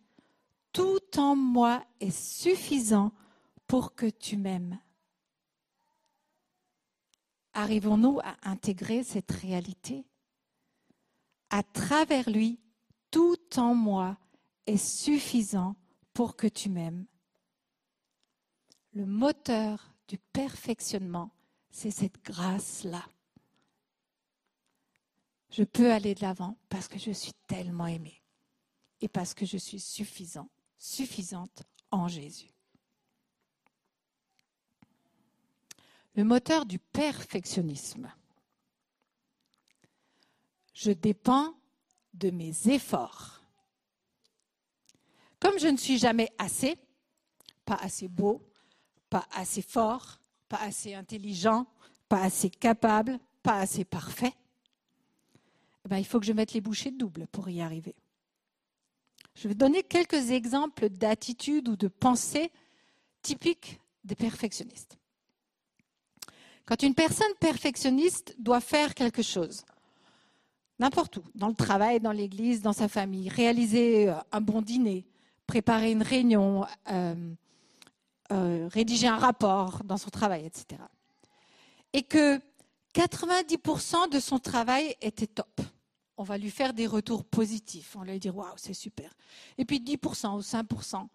[0.73, 3.13] tout en moi est suffisant
[3.67, 4.79] pour que tu m'aimes.
[7.53, 10.05] Arrivons-nous à intégrer cette réalité?
[11.51, 12.61] À travers lui,
[13.11, 14.17] tout en moi
[14.67, 15.75] est suffisant
[16.15, 17.07] pour que tu m'aimes.
[18.93, 21.31] Le moteur du perfectionnement,
[21.71, 23.05] c'est cette grâce-là.
[25.51, 28.23] Je peux aller de l'avant parce que je suis tellement aimé
[29.01, 30.49] et parce que je suis suffisant,
[30.79, 32.55] suffisante en Jésus.
[36.15, 38.13] Le moteur du perfectionnisme.
[40.81, 41.53] Je dépends
[42.15, 43.43] de mes efforts.
[45.39, 46.79] Comme je ne suis jamais assez,
[47.67, 48.43] pas assez beau,
[49.11, 50.19] pas assez fort,
[50.49, 51.67] pas assez intelligent,
[52.09, 54.33] pas assez capable, pas assez parfait,
[55.85, 57.95] eh ben, il faut que je mette les bouchées doubles pour y arriver.
[59.35, 62.51] Je vais donner quelques exemples d'attitudes ou de pensées
[63.21, 64.97] typiques des perfectionnistes.
[66.65, 69.63] Quand une personne perfectionniste doit faire quelque chose,
[70.81, 75.07] n'importe où, dans le travail, dans l'église, dans sa famille, réaliser euh, un bon dîner,
[75.47, 77.15] préparer une réunion, euh,
[78.33, 80.81] euh, rédiger un rapport dans son travail, etc.
[81.93, 82.41] Et que
[82.95, 85.61] 90% de son travail était top.
[86.17, 87.95] On va lui faire des retours positifs.
[87.97, 89.13] On va lui dire waouh, c'est super.
[89.59, 91.07] Et puis 10% ou 5%,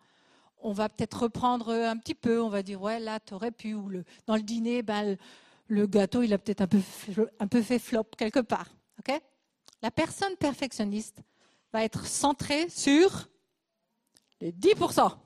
[0.59, 2.41] on va peut-être reprendre un petit peu.
[2.41, 3.73] On va dire ouais, là, tu aurais pu.
[3.73, 5.17] Ou le, dans le dîner, ben,
[5.67, 6.81] le, gâteau, il a peut-être un peu,
[7.39, 8.69] un peu fait flop quelque part.
[8.99, 9.21] ok?
[9.81, 11.21] La personne perfectionniste
[11.71, 13.27] va être centrée sur
[14.41, 15.17] les 10%.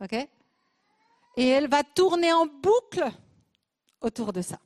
[0.00, 0.12] ok?
[1.36, 3.10] Et elle va tourner en boucle
[4.00, 4.58] autour de ça.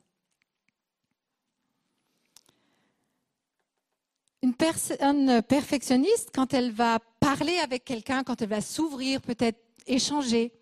[4.43, 10.53] Une personne perfectionniste, quand elle va parler avec quelqu'un, quand elle va s'ouvrir, peut-être échanger,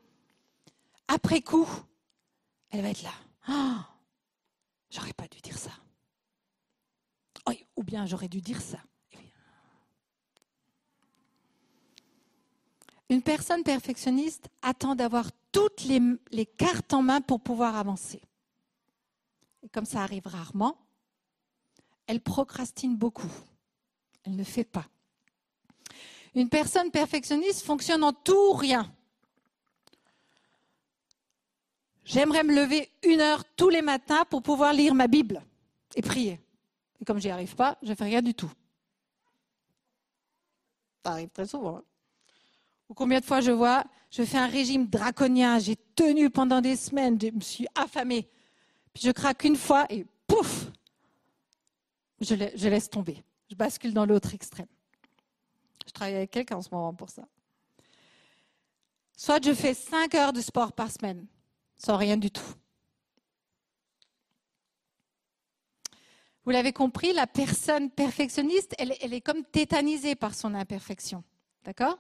[1.08, 1.68] après coup,
[2.70, 3.12] elle va être là.
[3.48, 3.76] Oh,
[4.90, 5.70] j'aurais pas dû dire ça.
[7.76, 8.78] Ou bien j'aurais dû dire ça.
[13.09, 18.20] Une personne perfectionniste attend d'avoir toutes les, cartes en main pour pouvoir avancer.
[19.62, 20.76] Et comme ça arrive rarement,
[22.07, 23.30] elle procrastine beaucoup.
[24.24, 24.86] Elle ne fait pas.
[26.34, 28.92] Une personne perfectionniste fonctionne en tout ou rien.
[32.05, 35.42] J'aimerais me lever une heure tous les matins pour pouvoir lire ma Bible
[35.94, 36.40] et prier.
[37.01, 38.51] Et comme j'y arrive pas, je fais rien du tout.
[41.05, 41.78] Ça arrive très souvent.
[41.78, 41.84] Hein.
[42.88, 46.76] Ou combien de fois je vois, je fais un régime draconien, j'ai tenu pendant des
[46.76, 48.28] semaines, je me suis affamée.
[48.94, 50.66] Puis je craque une fois et pouf,
[52.20, 52.34] je
[52.68, 53.22] laisse tomber.
[53.51, 54.66] Je bascule dans l'autre extrême.
[55.86, 57.22] Je travaille avec quelqu'un en ce moment pour ça.
[59.16, 61.26] Soit je fais 5 heures de sport par semaine,
[61.76, 62.55] sans rien du tout.
[66.47, 71.24] Vous l'avez compris, la personne perfectionniste, elle, est comme tétanisée par son imperfection.
[71.64, 71.99] D'accord?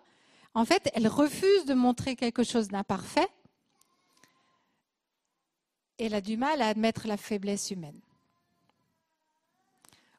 [0.54, 3.26] En fait, elle refuse de montrer quelque chose d'imparfait.
[5.98, 8.00] Et elle a du mal à admettre la faiblesse humaine.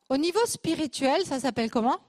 [0.10, 2.00] Au niveau spirituel, ça s'appelle comment?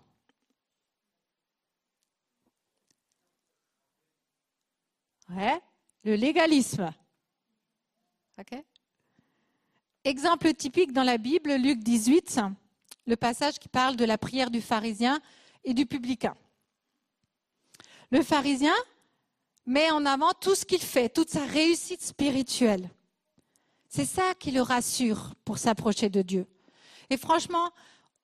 [5.31, 5.61] Ouais,
[6.03, 6.93] le légalisme.
[10.05, 12.41] Exemple typique dans la Bible, Luc 18,
[13.07, 15.21] le passage qui parle de la prière du pharisien
[15.65, 16.37] et du publicain.
[18.11, 18.75] Le pharisien
[19.67, 22.89] met en avant tout ce qu'il fait, toute sa réussite spirituelle.
[23.89, 26.47] C'est ça qui le rassure pour s'approcher de Dieu.
[27.11, 27.71] Et franchement,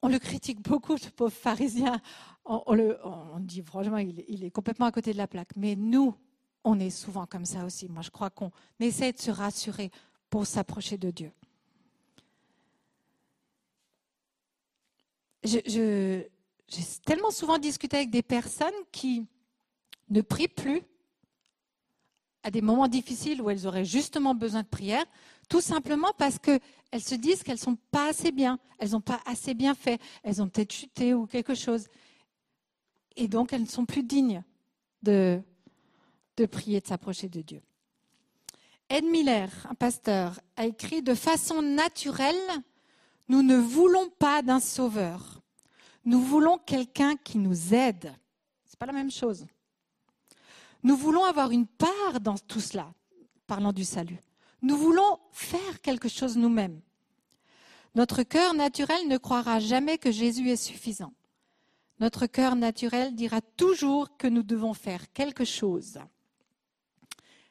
[0.02, 2.00] on le critique beaucoup, ce pauvre pharisien.
[2.44, 5.56] On, le, on dit franchement, il, est complètement à côté de la plaque.
[5.56, 6.14] Mais nous,
[6.62, 7.88] on est souvent comme ça aussi.
[7.88, 8.50] Moi, je crois qu'on
[8.80, 9.90] essaie de se rassurer
[10.28, 11.32] pour s'approcher de Dieu.
[15.44, 16.30] J'ai
[17.04, 19.26] tellement souvent discuté avec des personnes qui
[20.08, 20.82] ne prient plus
[22.42, 25.04] à des moments difficiles où elles auraient justement besoin de prière,
[25.48, 26.60] tout simplement parce qu'elles
[27.02, 30.42] se disent qu'elles ne sont pas assez bien, elles n'ont pas assez bien fait, elles
[30.42, 31.86] ont peut-être chuté ou quelque chose.
[33.16, 34.42] Et donc elles ne sont plus dignes
[35.02, 35.40] de,
[36.36, 37.62] de prier, de s'approcher de Dieu.
[38.90, 42.36] Ed Miller, un pasteur, a écrit De façon naturelle,
[43.28, 45.40] nous ne voulons pas d'un sauveur.
[46.04, 48.14] Nous voulons quelqu'un qui nous aide.
[48.64, 49.46] Ce n'est pas la même chose.
[50.82, 52.92] Nous voulons avoir une part dans tout cela,
[53.46, 54.18] parlant du salut.
[54.60, 56.80] Nous voulons faire quelque chose nous-mêmes.
[57.94, 61.12] Notre cœur naturel ne croira jamais que Jésus est suffisant.
[62.00, 65.98] Notre cœur naturel dira toujours que nous devons faire quelque chose.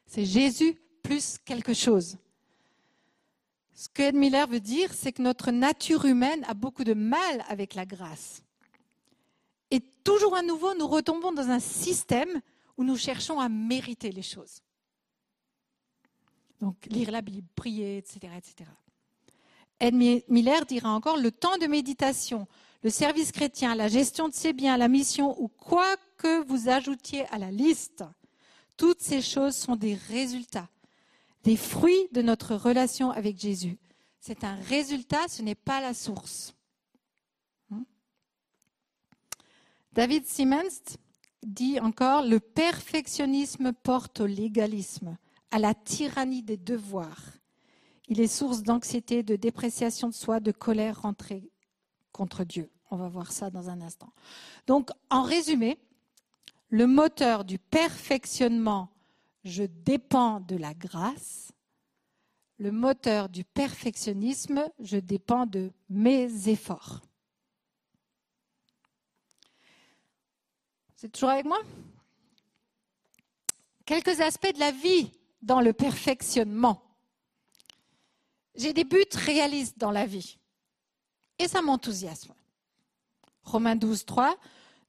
[0.06, 2.18] C'est Jésus plus quelque chose.
[3.76, 7.44] Ce que Ed Miller veut dire, c'est que notre nature humaine a beaucoup de mal
[7.48, 8.44] avec la grâce.
[9.72, 12.42] Et toujours à nouveau, nous retombons dans un système
[12.78, 14.62] où nous cherchons à mériter les choses.
[16.62, 18.70] Donc, lire la Bible, prier, etc., etc.
[19.80, 22.48] Ed Miller dira encore, le temps de méditation,
[22.84, 27.26] le service chrétien, la gestion de ses biens, la mission ou quoi que vous ajoutiez
[27.32, 28.04] à la liste,
[28.78, 30.70] toutes ces choses sont des résultats,
[31.44, 33.78] des fruits de notre relation avec Jésus.
[34.20, 36.56] C'est un résultat, ce n'est pas la source.
[37.70, 37.84] Hmm?
[39.92, 40.98] David Siemens
[41.44, 45.18] dit encore, le perfectionnisme porte au légalisme,
[45.52, 47.34] à la tyrannie des devoirs.
[48.08, 51.50] Il est source d'anxiété, de dépréciation de soi, de colère rentrée
[52.12, 52.70] contre Dieu.
[52.92, 54.14] On va voir ça dans un instant.
[54.68, 55.80] Donc, en résumé,
[56.70, 58.93] le moteur du perfectionnement,
[59.44, 61.52] je dépends de la grâce.
[62.58, 67.02] Le moteur du perfectionnisme, je dépends de mes efforts.
[70.96, 71.60] C'est toujours avec moi?
[73.86, 76.82] Quelques aspects de la vie dans le perfectionnement.
[78.56, 80.38] J'ai des buts réalistes dans la vie.
[81.40, 82.34] Et ça m'enthousiasme.
[83.44, 84.38] Romains 12, 3.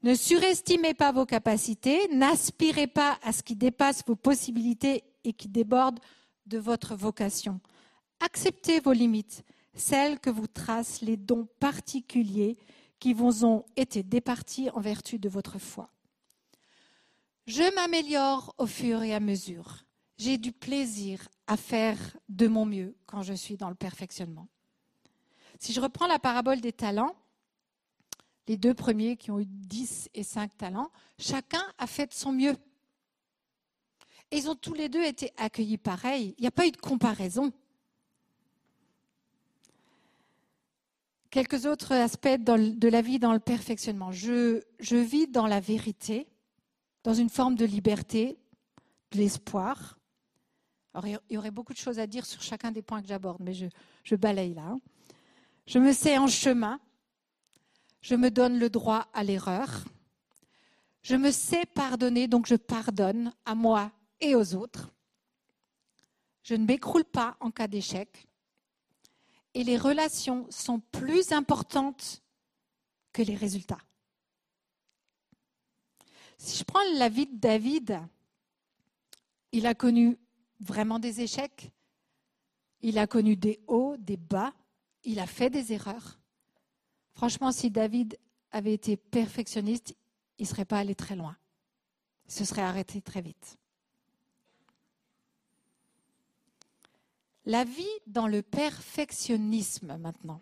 [0.05, 5.49] Ne surestimez pas vos capacités, n'aspirez pas à ce qui dépasse vos possibilités et qui
[5.49, 5.99] déborde
[6.45, 7.59] de votre vocation.
[8.21, 12.59] Acceptez vos limites, celles que vous tracent les dons particuliers
[12.99, 15.89] qui vous ont été départis en vertu de votre foi.
[17.47, 19.87] Je m'améliore au fur et à mesure.
[20.19, 21.97] J'ai du plaisir à faire
[22.29, 24.49] de mon mieux quand je suis dans le perfectionnement.
[25.59, 27.17] Si je reprends la parabole des talents,
[28.47, 32.33] les deux premiers qui ont eu 10 et 5 talents, chacun a fait de son
[32.33, 32.57] mieux.
[34.31, 36.35] Et ils ont tous les deux été accueillis pareil.
[36.39, 37.53] Il n'y a pas eu de comparaison.
[41.31, 44.13] Quelques autres aspects de la vie dans le perfectionnement.
[44.13, 46.29] Je, vis dans la vérité
[47.03, 48.39] dans une forme de liberté,
[49.11, 49.99] de l'espoir.
[51.05, 53.53] Il y aurait beaucoup de choses à dire sur chacun des points que j'aborde, mais
[53.53, 53.67] je,
[54.05, 54.77] je balaye là.
[55.67, 56.81] Je me sais en chemin.
[58.05, 59.83] Je me donne le droit à l'erreur.
[61.01, 64.93] Je me sais pardonner, donc je pardonne à moi et aux autres.
[66.43, 68.29] Je ne m'écroule pas en cas d'échec.
[69.55, 72.23] Et les relations sont plus importantes
[73.11, 73.81] que les résultats.
[76.37, 78.01] Si je prends la vie de David,
[79.53, 80.19] il a connu
[80.61, 81.73] vraiment des échecs,
[82.83, 84.53] il a connu des hauts, des bas,
[85.05, 86.19] il a fait des erreurs.
[87.15, 88.19] Franchement, si David
[88.51, 89.95] avait été perfectionniste,
[90.39, 91.37] il ne serait pas allé très loin.
[92.27, 93.59] Il se serait arrêté très vite.
[97.47, 100.41] La vie dans le perfectionnisme maintenant.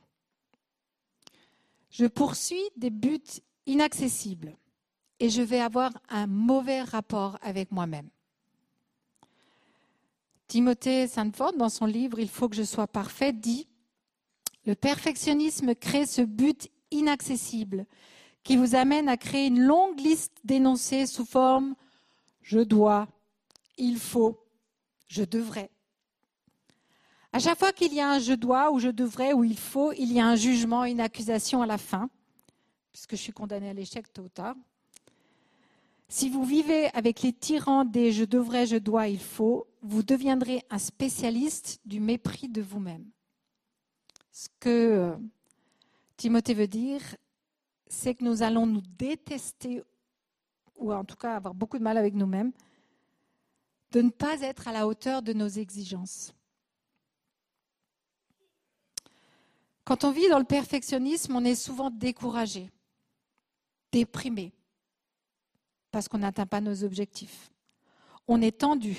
[1.90, 3.20] Je poursuis des buts
[3.66, 4.56] inaccessibles
[5.18, 8.08] et je vais avoir un mauvais rapport avec moi-même.
[10.46, 13.66] Timothée Sandford, dans son livre Il faut que je sois parfait, dit
[14.64, 17.86] Le perfectionnisme crée ce but inaccessible
[18.44, 21.74] qui vous amène à créer une longue liste d'énoncés sous forme
[22.42, 23.08] je dois,
[23.78, 24.44] il faut,
[25.06, 25.70] je devrais.
[27.32, 29.92] À chaque fois qu'il y a un je dois ou je devrais ou il faut,
[29.92, 32.10] il y a un jugement, une accusation à la fin,
[32.92, 34.56] puisque je suis condamné à l'échec tôt ou tard.
[36.08, 40.62] Si vous vivez avec les tyrans des je devrais, je dois, il faut, vous deviendrez
[40.68, 43.06] un spécialiste du mépris de vous-même.
[44.32, 45.16] Ce que euh,
[46.16, 47.02] Timothée veut dire,
[47.86, 49.82] c'est que nous allons nous détester,
[50.76, 52.52] ou en tout cas avoir beaucoup de mal avec nous-mêmes,
[53.90, 56.32] de ne pas être à la hauteur de nos exigences.
[59.84, 62.70] Quand on vit dans le perfectionnisme, on est souvent découragé,
[63.90, 64.54] déprimé
[65.90, 67.52] parce qu'on n'atteint pas nos objectifs.
[68.26, 68.96] On est tendu.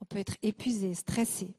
[0.00, 1.54] On peut être épuisé, stressé.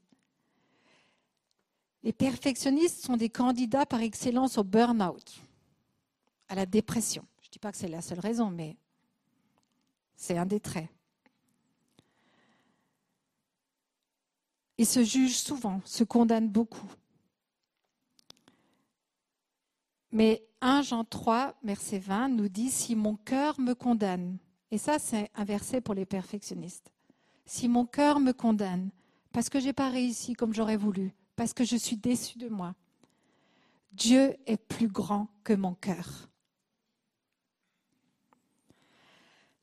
[2.02, 5.40] Les perfectionnistes sont des candidats par excellence au burn-out,
[6.48, 7.26] à la dépression.
[7.42, 8.76] Je ne dis pas que c'est la seule raison, mais
[10.16, 10.88] C'est un des traits.
[14.76, 16.90] Il se juge souvent, se condamne beaucoup.
[20.12, 24.38] Mais 1 Jean 3, verset 20 nous dit, si mon cœur me condamne,
[24.70, 26.92] et ça c'est un verset pour les perfectionnistes,
[27.46, 28.90] si mon cœur me condamne,
[29.32, 32.50] parce que je n'ai pas réussi comme j'aurais voulu, parce que je suis déçu de
[32.50, 32.74] moi,
[33.92, 36.28] Dieu est plus grand que mon cœur.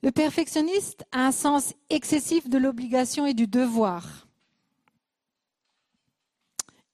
[0.02, 4.28] Le perfectionniste a un sens excessif de l'obligation et du devoir.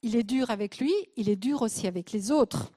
[0.01, 2.73] Il est dur avec lui, il est dur aussi avec les autres.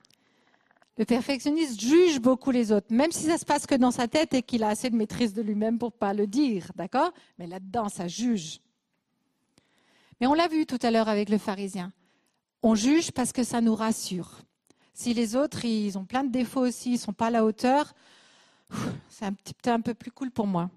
[0.99, 4.33] Le perfectionniste juge beaucoup les autres, même si ça se passe que dans sa tête
[4.33, 7.13] et qu'il a assez de maîtrise de lui-même pour pas le dire, d'accord?
[7.37, 8.61] Mais là-dedans, ça juge.
[10.21, 11.93] Mais on l'a vu tout à l'heure avec le pharisien.
[12.63, 14.41] On juge parce que ça nous rassure.
[14.95, 17.93] Si les autres, ils ont plein de défauts aussi, ils sont pas à la hauteur,
[19.09, 20.71] c'est un petit peu un peu plus cool pour moi.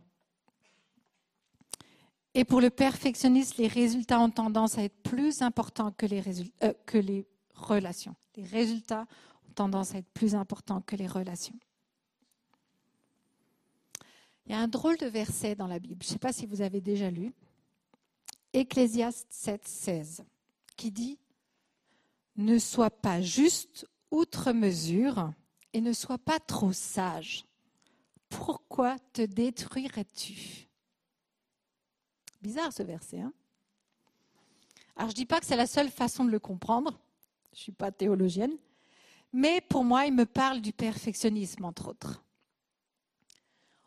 [2.33, 6.21] Et pour le perfectionniste, les résultats ont tendance à être plus importants que les,
[6.63, 7.25] euh, que les
[7.55, 8.15] relations.
[8.35, 9.07] Les résultats
[9.55, 11.59] tendance à être plus important que les relations.
[14.45, 16.45] Il y a un drôle de verset dans la Bible, je ne sais pas si
[16.45, 17.33] vous avez déjà lu,
[18.53, 20.23] Ecclésiaste 7, 16,
[20.75, 21.19] qui dit
[22.35, 25.31] Ne sois pas juste outre mesure
[25.73, 27.45] et ne sois pas trop sage.
[28.27, 30.67] Pourquoi te détruirais-tu?
[32.41, 33.19] Bizarre ce verset.
[33.19, 33.33] Hein?
[34.95, 36.99] Alors je ne dis pas que c'est la seule façon de le comprendre,
[37.53, 38.57] je ne suis pas théologienne,
[39.31, 42.23] mais pour moi, il me parle du perfectionnisme, entre autres.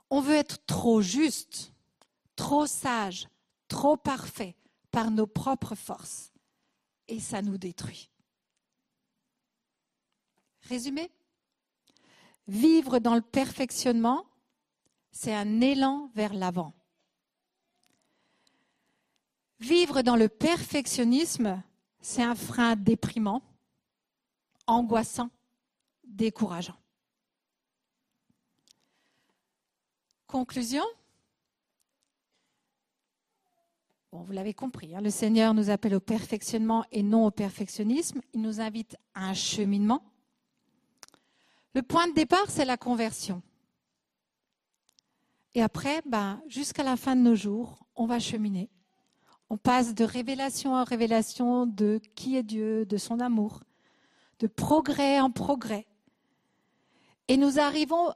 [0.09, 1.73] On veut être trop juste,
[2.37, 3.29] trop sage,
[3.73, 4.55] trop parfait
[4.91, 6.31] par nos propres forces.
[7.09, 8.11] Et ça nous détruit.
[10.69, 11.11] Résumé
[12.49, 14.27] Vivre dans le perfectionnement,
[15.11, 16.75] c'est un élan vers l'avant.
[19.59, 21.63] Vivre dans le perfectionnisme,
[22.01, 23.43] c'est un frein déprimant
[24.67, 25.31] angoissant,
[26.05, 26.77] décourageant.
[30.27, 30.85] Conclusion
[34.13, 38.21] Bon, vous l'avez compris, hein, le Seigneur nous appelle au perfectionnement et non au perfectionnisme.
[38.35, 40.03] Il nous invite à un cheminement.
[41.75, 43.43] Le point de départ, c'est la conversion.
[45.55, 48.69] Et après, ben, jusqu'à la fin de nos jours, on va cheminer.
[49.49, 53.63] On passe de révélation en révélation de qui est Dieu, de son amour
[54.43, 55.87] de progrès en progrès.
[57.29, 58.13] Et nous arrivons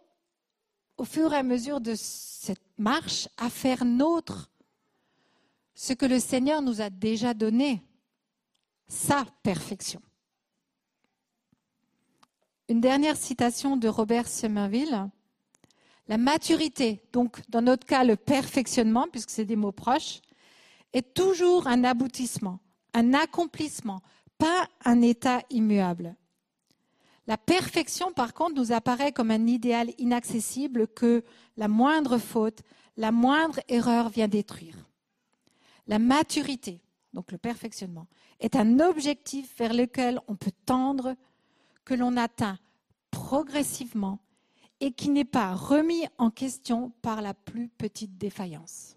[0.96, 4.50] au fur et à mesure de cette marche à faire nôtre
[5.76, 7.82] ce que le Seigneur nous a déjà donné,
[8.88, 10.00] sa perfection.
[12.68, 15.08] Une dernière citation de Robert Somerville.
[16.08, 20.22] La maturité, donc dans notre cas le perfectionnement, puisque c'est des mots proches,
[20.92, 22.60] est toujours un aboutissement,
[22.94, 24.00] un accomplissement,
[24.38, 26.16] pas un état immuable.
[27.26, 31.22] La perfection, par contre, nous apparaît comme un idéal inaccessible que
[31.56, 32.62] la moindre faute,
[32.96, 34.86] la moindre erreur vient détruire.
[35.86, 36.80] La maturité,
[37.12, 38.08] donc le perfectionnement,
[38.40, 41.16] est un objectif vers lequel on peut tendre,
[41.84, 42.58] que l'on atteint
[43.10, 44.18] progressivement
[44.80, 48.96] et qui n'est pas remis en question par la plus petite défaillance.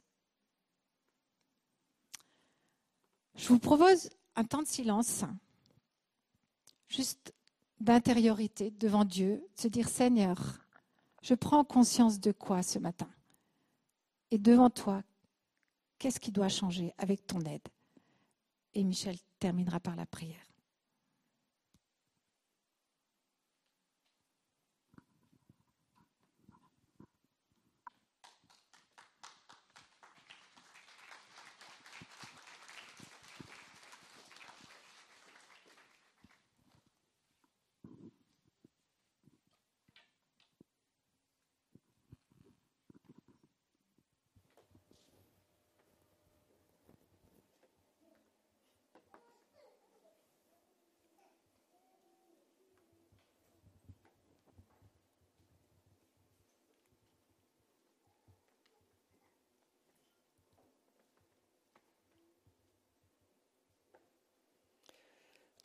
[3.35, 5.23] Je vous propose un temps de silence,
[6.89, 7.33] juste
[7.79, 10.65] d'intériorité devant Dieu, se dire Seigneur,
[11.21, 13.09] je prends conscience de quoi ce matin?
[14.31, 15.03] Et devant toi,
[15.99, 17.67] qu'est-ce qui doit changer avec ton aide?
[18.73, 20.48] Et Michel terminera par la prière.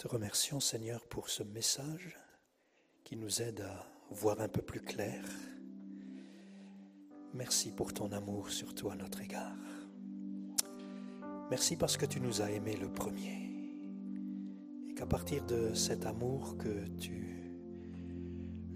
[0.05, 2.19] Te remercions Seigneur pour ce message
[3.05, 5.25] qui nous aide à voir un peu plus clair.
[7.33, 9.57] Merci pour ton amour surtout à notre égard.
[11.51, 13.51] Merci parce que tu nous as aimés le premier
[14.91, 17.51] et qu'à partir de cet amour que tu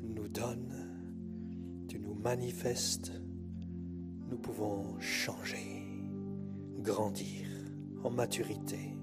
[0.01, 3.13] nous donnes, tu nous manifestes
[4.31, 5.85] nous pouvons changer,
[6.79, 7.47] grandir
[8.03, 8.98] en maturité.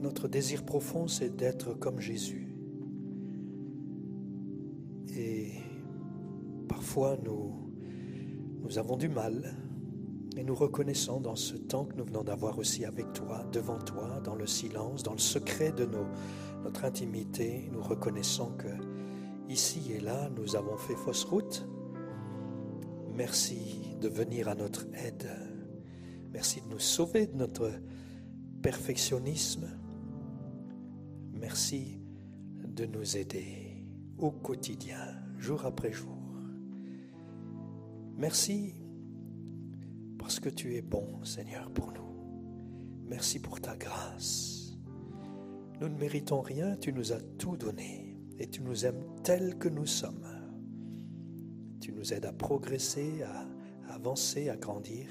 [0.00, 2.54] Notre désir profond, c'est d'être comme Jésus.
[5.16, 5.52] Et
[6.68, 7.72] parfois, nous,
[8.62, 9.56] nous avons du mal.
[10.36, 14.20] Et nous reconnaissons dans ce temps que nous venons d'avoir aussi avec toi, devant toi,
[14.22, 15.84] dans le silence, dans le secret de
[16.62, 18.68] notre intimité, nous reconnaissons que
[19.48, 21.66] ici et là, nous avons fait fausse route.
[23.12, 25.28] Merci de venir à notre aide.
[26.32, 27.72] Merci de nous sauver de notre
[28.62, 29.68] perfectionnisme.
[31.40, 32.00] Merci
[32.66, 33.84] de nous aider
[34.18, 34.98] au quotidien,
[35.38, 36.16] jour après jour.
[38.16, 38.74] Merci
[40.18, 43.06] parce que tu es bon, Seigneur, pour nous.
[43.06, 44.76] Merci pour ta grâce.
[45.80, 49.68] Nous ne méritons rien, tu nous as tout donné et tu nous aimes tels que
[49.68, 50.26] nous sommes.
[51.80, 53.46] Tu nous aides à progresser, à
[53.94, 55.06] avancer, à grandir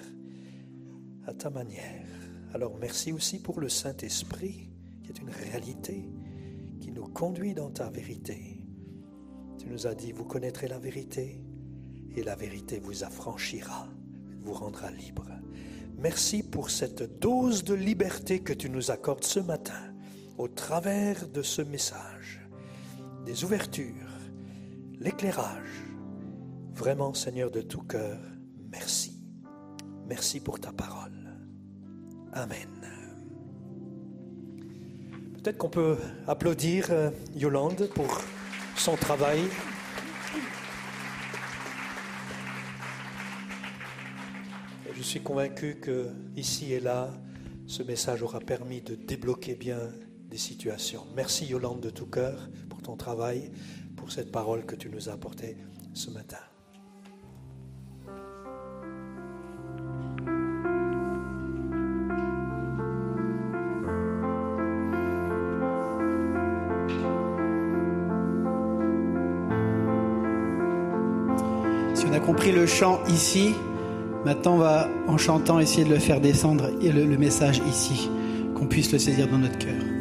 [1.27, 2.07] à ta manière.
[2.53, 4.69] Alors merci aussi pour le Saint-Esprit
[5.03, 6.09] qui est une réalité
[6.98, 8.57] nous dans ta vérité.
[9.60, 11.40] Tu nous as dit, vous connaîtrez la vérité
[12.15, 13.88] et la vérité vous affranchira,
[14.41, 15.28] vous rendra libre.
[15.98, 19.94] Merci pour cette dose de liberté que tu nous accordes ce matin
[20.38, 22.48] au travers de ce message,
[23.26, 24.11] des ouvertures,
[24.99, 25.84] l'éclairage.
[26.74, 28.19] Vraiment, Seigneur, de tout cœur,
[28.72, 29.19] merci.
[30.07, 31.36] Merci pour ta parole.
[32.34, 32.97] Amen.
[35.48, 35.95] Peut-être qu'on peut
[36.28, 38.22] applaudir euh, Yolande pour
[38.76, 39.40] son travail.
[44.94, 47.14] Je suis convaincu que ici et là,
[47.65, 49.80] ce message aura permis de débloquer bien
[50.30, 51.07] des situations.
[51.15, 53.49] Merci Yolande de tout cœur pour ton travail,
[53.95, 55.56] pour cette parole que tu nous as apportée
[55.94, 56.40] ce matin.
[72.27, 73.55] Compris le chant ici,
[74.25, 78.09] maintenant on va, en chantant, essayer de le faire descendre et le, le message ici,
[78.53, 79.97] qu'on puisse le saisir dans notre cœur.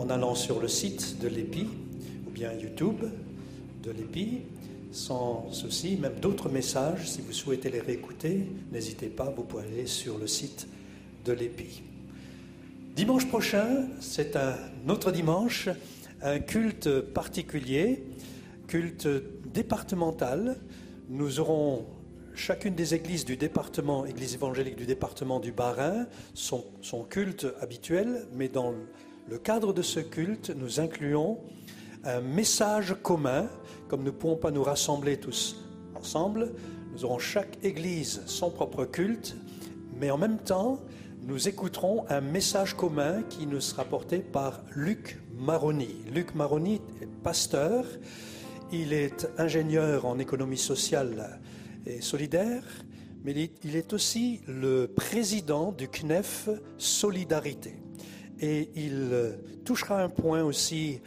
[0.00, 1.68] En allant sur le site de l'EPI
[2.26, 3.04] ou bien YouTube
[3.82, 4.40] de l'EPI.
[4.92, 9.86] Sans souci, même d'autres messages, si vous souhaitez les réécouter, n'hésitez pas, vous pouvez aller
[9.86, 10.66] sur le site
[11.26, 11.82] de l'EPI.
[12.96, 14.56] Dimanche prochain, c'est un
[14.88, 15.68] autre dimanche,
[16.22, 18.02] un culte particulier,
[18.68, 19.06] culte
[19.52, 20.56] départemental.
[21.10, 21.84] Nous aurons
[22.34, 28.26] chacune des églises du département, église évangélique du département du Bas-Rhin, son, son culte habituel,
[28.34, 28.78] mais dans le
[29.42, 31.38] cadre de ce culte, nous incluons
[32.04, 33.48] un message commun,
[33.88, 35.56] comme nous ne pouvons pas nous rassembler tous
[35.94, 36.52] ensemble,
[36.92, 39.36] nous aurons chaque église son propre culte,
[39.96, 40.80] mais en même temps,
[41.22, 45.96] nous écouterons un message commun qui nous sera porté par Luc Maroni.
[46.12, 47.84] Luc Maroni est pasteur,
[48.72, 51.40] il est ingénieur en économie sociale
[51.86, 52.62] et solidaire,
[53.24, 56.48] mais il est aussi le président du CNEF
[56.78, 57.74] Solidarité.
[58.40, 59.32] Et il euh,
[59.64, 61.00] touchera un point aussi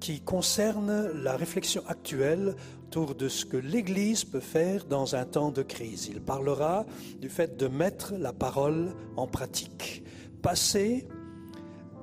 [0.00, 2.54] qui concerne la réflexion actuelle
[2.86, 6.08] autour de ce que l'Église peut faire dans un temps de crise.
[6.08, 6.86] Il parlera
[7.20, 10.04] du fait de mettre la parole en pratique,
[10.42, 11.08] passer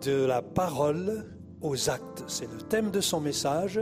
[0.03, 1.26] de la parole
[1.62, 2.24] aux actes.
[2.28, 3.80] C'est le thème de son message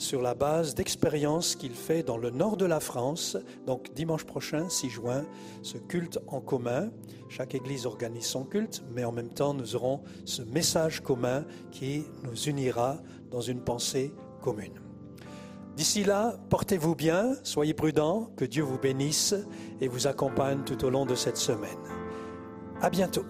[0.00, 3.36] sur la base d'expériences qu'il fait dans le nord de la France.
[3.66, 5.24] Donc dimanche prochain, 6 juin,
[5.62, 6.90] ce culte en commun.
[7.28, 12.04] Chaque église organise son culte, mais en même temps, nous aurons ce message commun qui
[12.24, 12.96] nous unira
[13.30, 14.80] dans une pensée commune.
[15.76, 19.34] D'ici là, portez-vous bien, soyez prudents, que Dieu vous bénisse
[19.82, 21.78] et vous accompagne tout au long de cette semaine.
[22.80, 23.24] À bientôt.